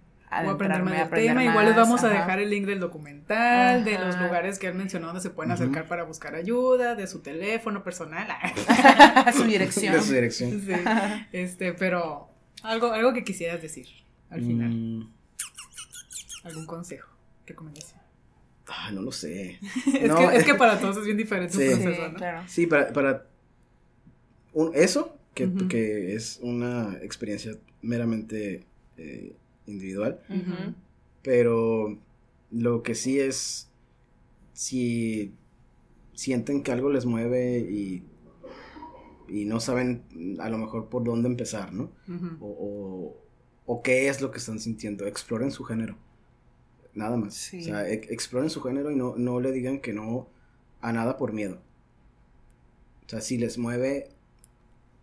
[0.45, 1.43] o aprender más del tema.
[1.43, 5.13] Igual les vamos a dejar el link del documental, de los lugares que han mencionado
[5.13, 8.27] donde se pueden acercar para buscar ayuda, de su teléfono personal.
[9.33, 9.93] su dirección.
[9.93, 10.61] De su dirección.
[10.61, 10.73] Sí.
[11.31, 12.29] Este, pero
[12.63, 13.87] algo, algo que quisieras decir
[14.29, 14.69] al final.
[14.69, 15.09] Mm.
[16.43, 17.09] ¿Algún consejo?
[17.45, 18.01] ¿Recomendación?
[18.67, 19.59] Ah, no lo sé.
[19.85, 21.75] es, que, es, que, para todos es bien diferente sí.
[21.75, 22.17] proceso, ¿no?
[22.17, 22.43] Claro.
[22.47, 23.27] Sí, para, para
[24.53, 28.65] un, eso, que, que, es una experiencia meramente
[28.97, 29.35] eh,
[29.65, 30.19] individual.
[31.21, 31.97] Pero
[32.51, 33.69] lo que sí es,
[34.53, 35.33] si
[36.13, 38.03] sienten que algo les mueve y,
[39.27, 40.03] y no saben
[40.39, 41.91] a lo mejor por dónde empezar, ¿no?
[42.39, 43.15] o,
[43.65, 45.97] o, qué es lo que están sintiendo, exploren su género.
[46.93, 47.51] Nada más.
[47.53, 50.27] O sea, exploren su género y no, no le digan que no
[50.81, 51.59] a nada por miedo.
[53.05, 54.09] O sea, si les mueve,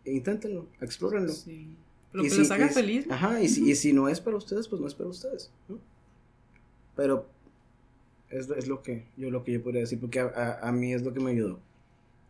[0.05, 1.33] inténtenlo, explórenlo.
[1.33, 1.77] Sí.
[2.13, 3.07] Lo que les haga feliz.
[3.11, 5.79] Ajá, y si, y si no es para ustedes, pues no es para ustedes, ¿no?
[6.97, 7.29] Pero
[8.31, 11.03] es, es lo que yo lo que yo podría decir, porque a, a, mí es
[11.03, 11.55] lo que me ayudó.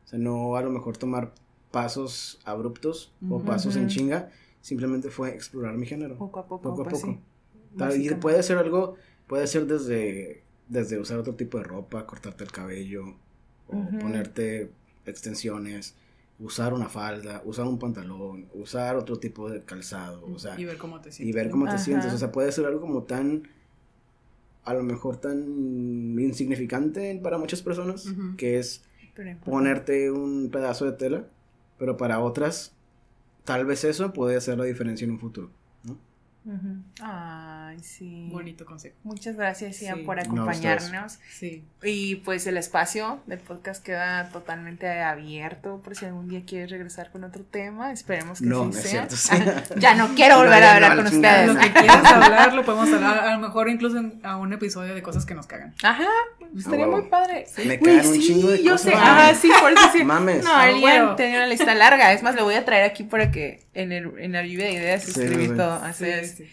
[0.05, 1.33] O sea, no a lo mejor tomar
[1.71, 6.17] pasos abruptos o pasos en chinga, simplemente fue explorar mi género.
[6.17, 6.63] Poco a poco.
[6.63, 7.97] Poco a pues poco.
[7.97, 12.53] y puede ser algo, puede ser desde, desde usar otro tipo de ropa, cortarte el
[12.53, 13.15] cabello,
[13.69, 14.71] o ponerte
[15.07, 15.95] extensiones,
[16.41, 20.79] usar una falda, usar un pantalón, usar otro tipo de calzado, o sea, y ver
[20.79, 21.31] cómo te sientes.
[21.31, 23.49] Y ver cómo te sientes, o sea, puede ser algo como tan
[24.65, 25.39] a lo mejor tan
[26.19, 28.85] insignificante para muchas personas, que es
[29.45, 31.27] ponerte un pedazo de tela,
[31.79, 32.75] pero para otras
[33.45, 35.51] tal vez eso puede hacer la diferencia en un futuro,
[36.45, 36.83] ¿no?
[37.03, 38.29] Ay, sí.
[38.33, 38.97] Bonito consejo.
[39.05, 41.19] Muchas gracias, Ian, por acompañarnos.
[41.31, 41.65] sí.
[41.83, 47.11] Y pues el espacio del podcast queda totalmente abierto por si algún día quieres regresar
[47.11, 47.93] con otro tema.
[47.93, 49.09] Esperemos que no, sí es sea.
[49.09, 51.49] Cierto, ya no quiero volver a hablar con ustedes.
[51.55, 53.19] Lo que quieras hablar, lo podemos hablar.
[53.19, 55.75] A lo mejor incluso a un episodio de cosas que nos cagan.
[55.83, 56.07] Ajá,
[56.57, 57.47] estaría muy padre.
[57.65, 58.93] Me cagan un chingo de yo cosas.
[58.93, 58.95] sé.
[58.99, 60.05] Ajá, sí, por eso sí.
[60.05, 60.45] Mames.
[60.45, 62.13] No, Ian tenía una lista larga.
[62.13, 64.73] Es más, le voy a traer aquí para que en, el, en la lluvia de
[64.73, 65.57] ideas Sí, escribir sí.
[65.57, 65.73] todo.
[65.83, 66.30] Así Sí, es.
[66.37, 66.45] Sí.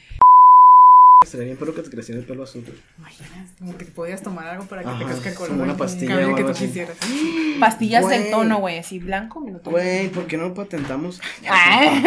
[1.25, 2.63] Sería bien, pero que te creciera el pelo azul.
[2.99, 5.49] Imaginas, como que podías tomar algo para que Ajá, te crezca el color.
[5.51, 6.67] como una pastilla que tú así.
[6.67, 6.95] quisieras.
[7.59, 8.19] Pastillas Güey.
[8.19, 8.77] del tono, güey.
[8.77, 9.75] Así blanco me lo tomo.
[9.75, 11.19] Güey, ¿por qué no patentamos?
[11.49, 12.03] Ay,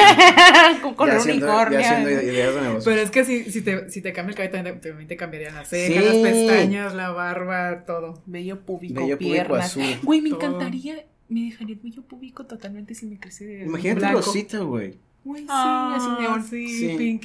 [0.82, 1.80] con color unicornio.
[1.80, 2.82] ya haciendo ideas de negocio.
[2.90, 5.16] Pero es que si, si, te, si te cambia el cabello, también te, también te
[5.16, 6.22] cambiarían las cejas, Sí.
[6.22, 8.22] las pestañas, la barba, todo.
[8.26, 9.66] Bello público, Bello público piernas.
[9.66, 9.84] azul.
[10.04, 10.38] Güey, me Todo.
[10.46, 11.04] encantaría.
[11.28, 13.64] Me dejaría el bello público totalmente si me crece.
[13.66, 14.18] Imagínate blanco.
[14.20, 14.94] Rosita, güey.
[15.24, 16.42] Güey, sí, Ah, así neón.
[16.44, 16.94] Sí, Sí.
[16.96, 17.24] pink.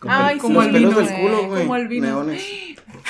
[0.00, 1.62] Con Ay, pel- como los el pelos vino, del culo, eh, güey.
[1.62, 2.06] como el vino.
[2.06, 2.42] Neones.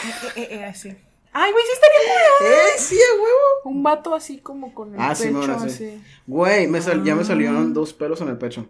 [0.02, 0.88] Eh, eh, eh, así.
[1.32, 1.98] Ay, güey, sí estaría
[2.38, 2.46] cool.
[2.48, 3.36] ¡Eh, sí, a huevo!
[3.76, 5.68] Un vato así como con el Ah, sí, pecho hacer.
[5.68, 6.02] así.
[6.26, 7.24] Güey, me sal- ya me Ah.
[7.24, 8.66] salieron dos pelos en el pecho.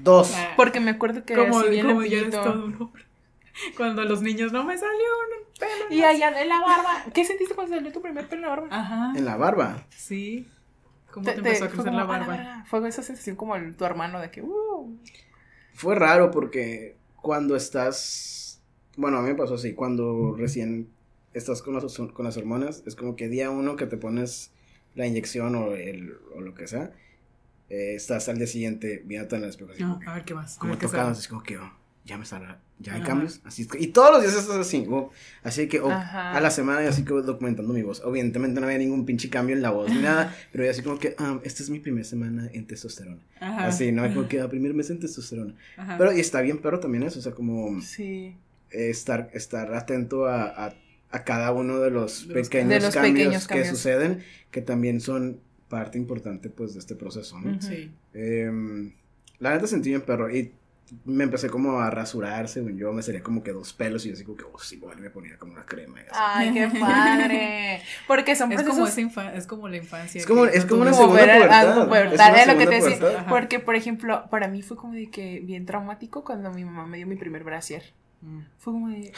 [0.00, 0.32] Dos.
[0.34, 3.04] Ah, Porque me acuerdo que como así bien como ya eres todo un hombre.
[3.76, 5.94] Cuando los niños no me salió un pelo.
[5.94, 7.04] Y allá en la barba.
[7.12, 8.68] ¿Qué sentiste cuando salió tu primer pelo en la barba?
[8.70, 9.12] Ajá.
[9.16, 9.84] En la barba.
[9.90, 10.48] Sí.
[11.12, 12.36] ¿Cómo Te- te, te- empezó a fue crecer como, la "Ah, barba?
[12.36, 12.64] verga".
[12.68, 14.98] Fue esa sensación como el, tu hermano de que, uh.
[15.74, 18.60] Fue raro porque cuando estás.
[18.96, 19.74] Bueno, a mí me pasó así.
[19.74, 20.88] Cuando recién
[21.32, 24.52] estás con las, con las hormonas, es como que día uno que te pones
[24.94, 26.92] la inyección o, el, o lo que sea,
[27.68, 29.72] eh, estás al día siguiente viéndote en el espejo.
[29.72, 30.56] Así No, como, que- a ver qué más.
[30.58, 31.72] como tocado, así como que oh,
[32.04, 32.46] ya me sale,
[32.80, 33.08] ya hay Ajá.
[33.08, 33.40] cambios.
[33.44, 34.86] Así, es que- y todos los días estás así.
[34.90, 35.10] oh,
[35.42, 38.02] así que oh, a la semana, y así que documentando mi voz.
[38.04, 40.98] Evidentemente no había ningún pinche cambio en la voz ni nada, pero yo así como
[40.98, 43.22] que, ah, esta es mi primera semana en testosterona.
[43.40, 43.66] Ajá.
[43.68, 44.02] Así, ¿no?
[44.12, 45.54] Como que, ah, primer mes en testosterona.
[45.78, 45.96] Ajá.
[45.98, 48.36] Pero, y está bien, pero también eso, o sea, como Sí.
[48.70, 50.74] eh, estar, estar atento a, a,
[51.10, 55.00] a cada uno de los De pequeños, de los cambios, pequeños que suceden, que también
[55.00, 55.38] son
[55.70, 57.62] parte importante, pues, de este proceso, ¿no?
[57.62, 57.90] Sí.
[58.12, 58.92] Em,
[59.38, 60.52] la neta sentí bien perro y
[61.04, 64.14] me empecé como a rasurar, según yo, me salía como que dos pelos y yo
[64.14, 65.98] así como que, oh, sí, igual me ponía como una crema.
[66.00, 66.10] y así.
[66.14, 67.82] Ay, qué padre.
[68.06, 70.18] Porque son Es como, procesos esa infa- es como la infancia.
[70.20, 71.86] Es como- que es como una como segunda pubertad.
[71.88, 73.26] pubertad, es lo que te decía.
[73.28, 76.98] Porque, por ejemplo, para mí fue como de que bien traumático cuando mi mamá me
[76.98, 77.82] dio mi primer brasier.
[78.24, 78.40] Mm.
[78.58, 79.12] Fue como de.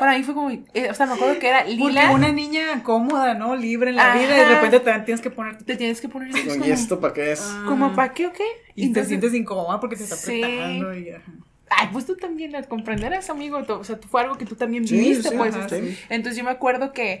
[0.00, 0.50] Para mí fue como.
[0.50, 2.10] eh, o sea, me acuerdo que era Porque lila.
[2.12, 3.54] una niña cómoda, ¿no?
[3.54, 4.18] Libre en la Ajá.
[4.18, 5.64] vida y de repente te tienes que ponerte.
[5.64, 7.40] Te tienes que poner ¿Y como, esto para qué es?
[7.44, 7.64] Ah.
[7.68, 8.44] como para qué o qué.
[8.74, 10.42] Y te sientes incómoda porque te está Sí.
[10.42, 10.94] apretando.
[10.96, 11.32] Y, ajá.
[11.68, 13.58] Ay, pues tú también al comprenderás, amigo.
[13.68, 15.54] o sea, fue algo que tú también Sí, viviste, sí, pues.
[15.54, 15.98] ajá, sí.
[16.08, 17.20] Entonces yo me acuerdo que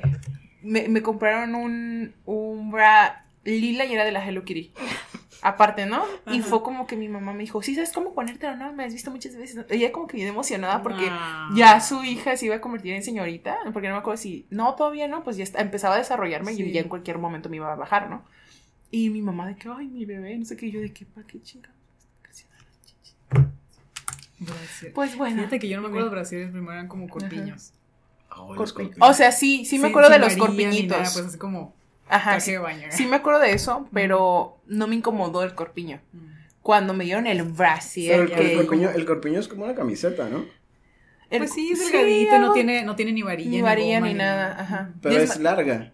[0.62, 4.72] me, me compraron un, un bra lila y era de la Hello Kitty.
[5.48, 6.04] Aparte, ¿no?
[6.26, 6.48] Y Ajá.
[6.48, 8.56] fue como que mi mamá me dijo, sí, ¿sabes cómo ponértelo?
[8.56, 9.64] No, me has visto muchas veces.
[9.68, 11.50] Ella como que bien emocionada porque Ah.
[11.54, 13.56] ya su hija se iba a convertir en señorita.
[13.72, 16.72] Porque no me acuerdo si, no, todavía no, pues ya está- empezaba a desarrollarme y
[16.72, 18.24] ya en cualquier momento me iba a bajar, ¿no?
[18.90, 21.06] Y mi mamá de que, ay, mi bebé, no sé qué, y yo de que,
[21.06, 21.76] ¿para qué chingados?
[21.96, 23.14] está creciendo la chichi?".
[24.40, 24.92] Brasier.
[24.94, 25.36] Pues bueno.
[25.36, 27.72] Fíjate que yo no me acuerdo de brasieres, primero eran como corpiños.
[28.36, 29.08] Oh, los Corpi- corpiños.
[29.10, 30.98] O sea, sí, sí me acuerdo de los corpiñitos.
[30.98, 31.74] nada, pues así como
[32.08, 32.88] Ajá, sí, de baño.
[32.90, 36.00] sí me acuerdo de eso, pero no me incomodó el corpiño.
[36.12, 36.18] Mm.
[36.62, 38.52] Cuando me dieron el Pero brasier, el, que...
[38.52, 40.44] el corpiño, el corpiño es como una camiseta, ¿no?
[41.30, 43.50] el- Pues sí, es sí, delgadito, no tiene, no tiene ni varilla.
[43.50, 44.90] Ni varilla goma, ni nada, ajá.
[45.02, 45.92] Pero es, larga.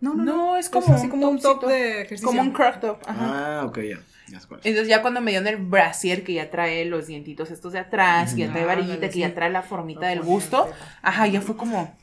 [0.00, 0.36] No, no, no.
[0.36, 2.26] No, es Es como así un como un top de ejercicio.
[2.26, 3.60] Como un crop top, ajá.
[3.60, 3.98] Ah, ok, ya.
[4.28, 4.40] Ya.
[4.40, 8.34] Entonces ya cuando me dieron el brasier que ya trae los dientitos estos de atrás,
[8.34, 10.70] que ya trae varillita, que ya trae la formita del busto,
[11.02, 11.94] ajá, ya fue como,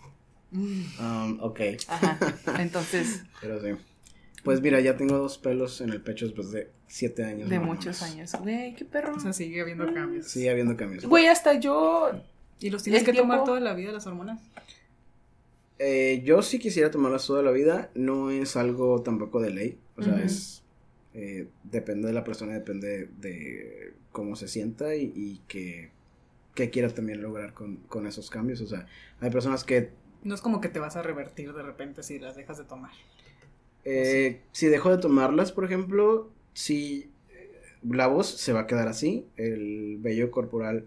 [0.53, 2.17] Um, ok, ajá.
[2.59, 3.69] Entonces, pero sí.
[4.43, 7.49] Pues mira, ya tengo dos pelos en el pecho después de siete años.
[7.49, 8.01] de muchos menos.
[8.01, 8.35] años.
[8.41, 9.15] Güey, qué perro.
[9.15, 10.27] O sea, sigue habiendo cambios.
[10.27, 11.05] Sigue habiendo cambios.
[11.05, 12.11] Güey, hasta yo
[12.59, 14.41] ¿Y los tienes que tomar tiempo- toda la vida las hormonas?
[15.79, 20.03] Eh, yo sí quisiera tomarlas toda la vida, no es algo tampoco de ley, o
[20.03, 20.21] sea, Ujú.
[20.23, 20.61] es,
[21.15, 25.89] eh, depende de la persona, depende de cómo se sienta y, y que,
[26.53, 28.85] que quiera también lograr con, con esos cambios, o sea,
[29.21, 29.89] hay personas que
[30.23, 32.91] No es como que te vas a revertir de repente si las dejas de tomar.
[33.83, 37.51] eh, si dejo de tomarlas, por ejemplo, si eh,
[37.89, 40.85] la voz se va a quedar así, el vello corporal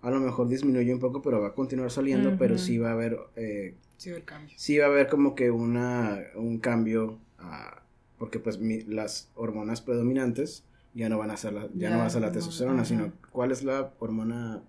[0.00, 2.92] a lo mejor disminuye un poco, pero va a continuar saliendo, pero sí va a
[2.92, 3.18] haber...
[3.36, 4.54] eh, Sí, el cambio.
[4.56, 7.18] sí va a haber como que una, un cambio,
[8.18, 10.62] porque pues mi- las hormonas predominantes
[10.94, 12.84] ya no van a ser la, ya, Ya, no va a ser la no, testosterona,
[12.84, 14.62] sino ¿cuál es la hormona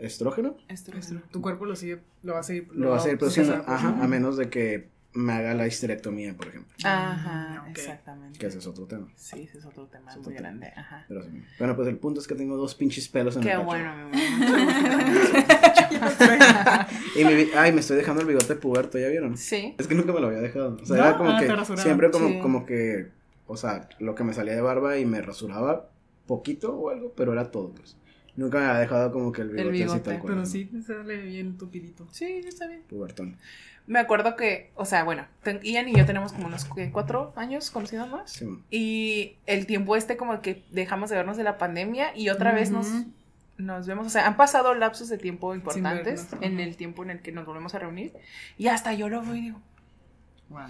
[0.00, 0.56] estrógeno?
[0.68, 0.90] Esto,
[1.30, 2.68] Tu cuerpo lo sigue, lo va a seguir.
[2.72, 6.46] Lo va a seguir produciendo, ajá, a menos de que me haga la histerectomía, por
[6.48, 6.72] ejemplo.
[6.84, 8.38] Ajá, exactamente.
[8.38, 9.08] Que ese es otro tema.
[9.16, 10.72] Sí, ese es otro tema muy grande.
[10.76, 11.04] Ajá.
[11.08, 11.30] Pero sí.
[11.58, 13.66] Bueno, pues el punto es que tengo dos pinches pelos en Qué el pecho.
[13.66, 14.20] bueno, mi
[17.20, 19.36] y mi, ay, me estoy dejando el bigote puberto, ¿ya vieron?
[19.36, 19.74] Sí.
[19.78, 20.76] Es que nunca me lo había dejado.
[20.80, 21.02] O sea, ¿No?
[21.04, 22.38] era como Ah, que siempre como, Sí.
[22.40, 23.08] como que,
[23.46, 25.88] o sea, lo que me salía de barba y me rasuraba
[26.26, 27.96] poquito o algo, pero era todo, pues.
[28.36, 30.32] Nunca me había dejado como que el bigote, así bigote, tal cual.
[30.34, 32.06] Pero sí, sale bien tupidito.
[32.12, 32.82] Sí, está bien.
[32.88, 33.36] Pubertón.
[33.86, 37.70] Me acuerdo que, o sea, bueno, ten- Ian y yo tenemos como unos cuatro años
[37.70, 38.30] conociéndonos.
[38.30, 38.62] Sí, man.
[38.70, 42.70] Y el tiempo este como que dejamos de vernos de la pandemia y otra vez
[42.70, 42.86] nos,
[43.58, 46.62] nos vemos, o sea, han pasado lapsos de tiempo importantes vernos, en ajá.
[46.62, 48.12] el tiempo en el que nos volvemos a reunir
[48.56, 49.60] y hasta yo lo veo y digo,
[50.50, 50.62] Wow.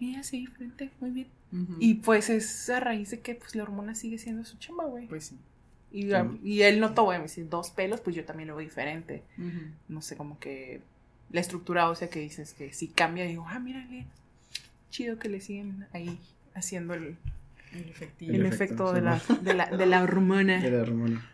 [0.00, 1.28] mira, sí, frente, muy bien.
[1.52, 1.76] Ujú.
[1.80, 5.06] Y pues es a raíz de que pues la hormona sigue siendo su chamba, güey.
[5.08, 5.38] Pues sí.
[5.90, 6.10] Y,
[6.42, 9.22] y él notó, me dice, dos pelos, pues yo también lo veo diferente.
[9.88, 10.80] No sé, como que
[11.30, 14.06] la estructura ósea que dices que si cambia, digo, ah, mírale,
[14.90, 16.18] chido que le siguen ahí
[16.54, 17.16] haciendo el,
[17.72, 18.32] El efectivo.
[18.34, 20.64] el, El efecto, efecto, de, la, de, la, de la hormona.
[20.64, 21.30] Era hormona.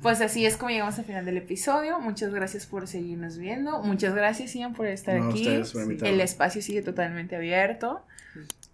[0.00, 2.00] Pues así es como llegamos al final del episodio.
[2.00, 3.80] Muchas gracias por seguirnos viendo.
[3.82, 5.42] Muchas gracias, Ian, por estar No, aquí.
[5.60, 6.06] ustedes por.
[6.08, 8.04] El espacio sigue totalmente abierto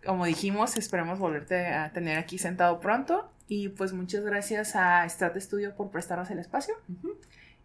[0.09, 3.31] como dijimos, esperemos volverte a tener aquí sentado pronto.
[3.47, 6.75] Y pues muchas gracias a Strat Studio por prestarnos el espacio.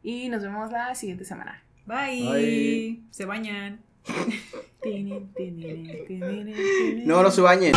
[0.04, 1.64] Y nos vemos la siguiente semana.
[1.86, 3.02] Bye.
[3.12, 3.80] Se bañan.
[7.06, 7.72] no, no se bañen.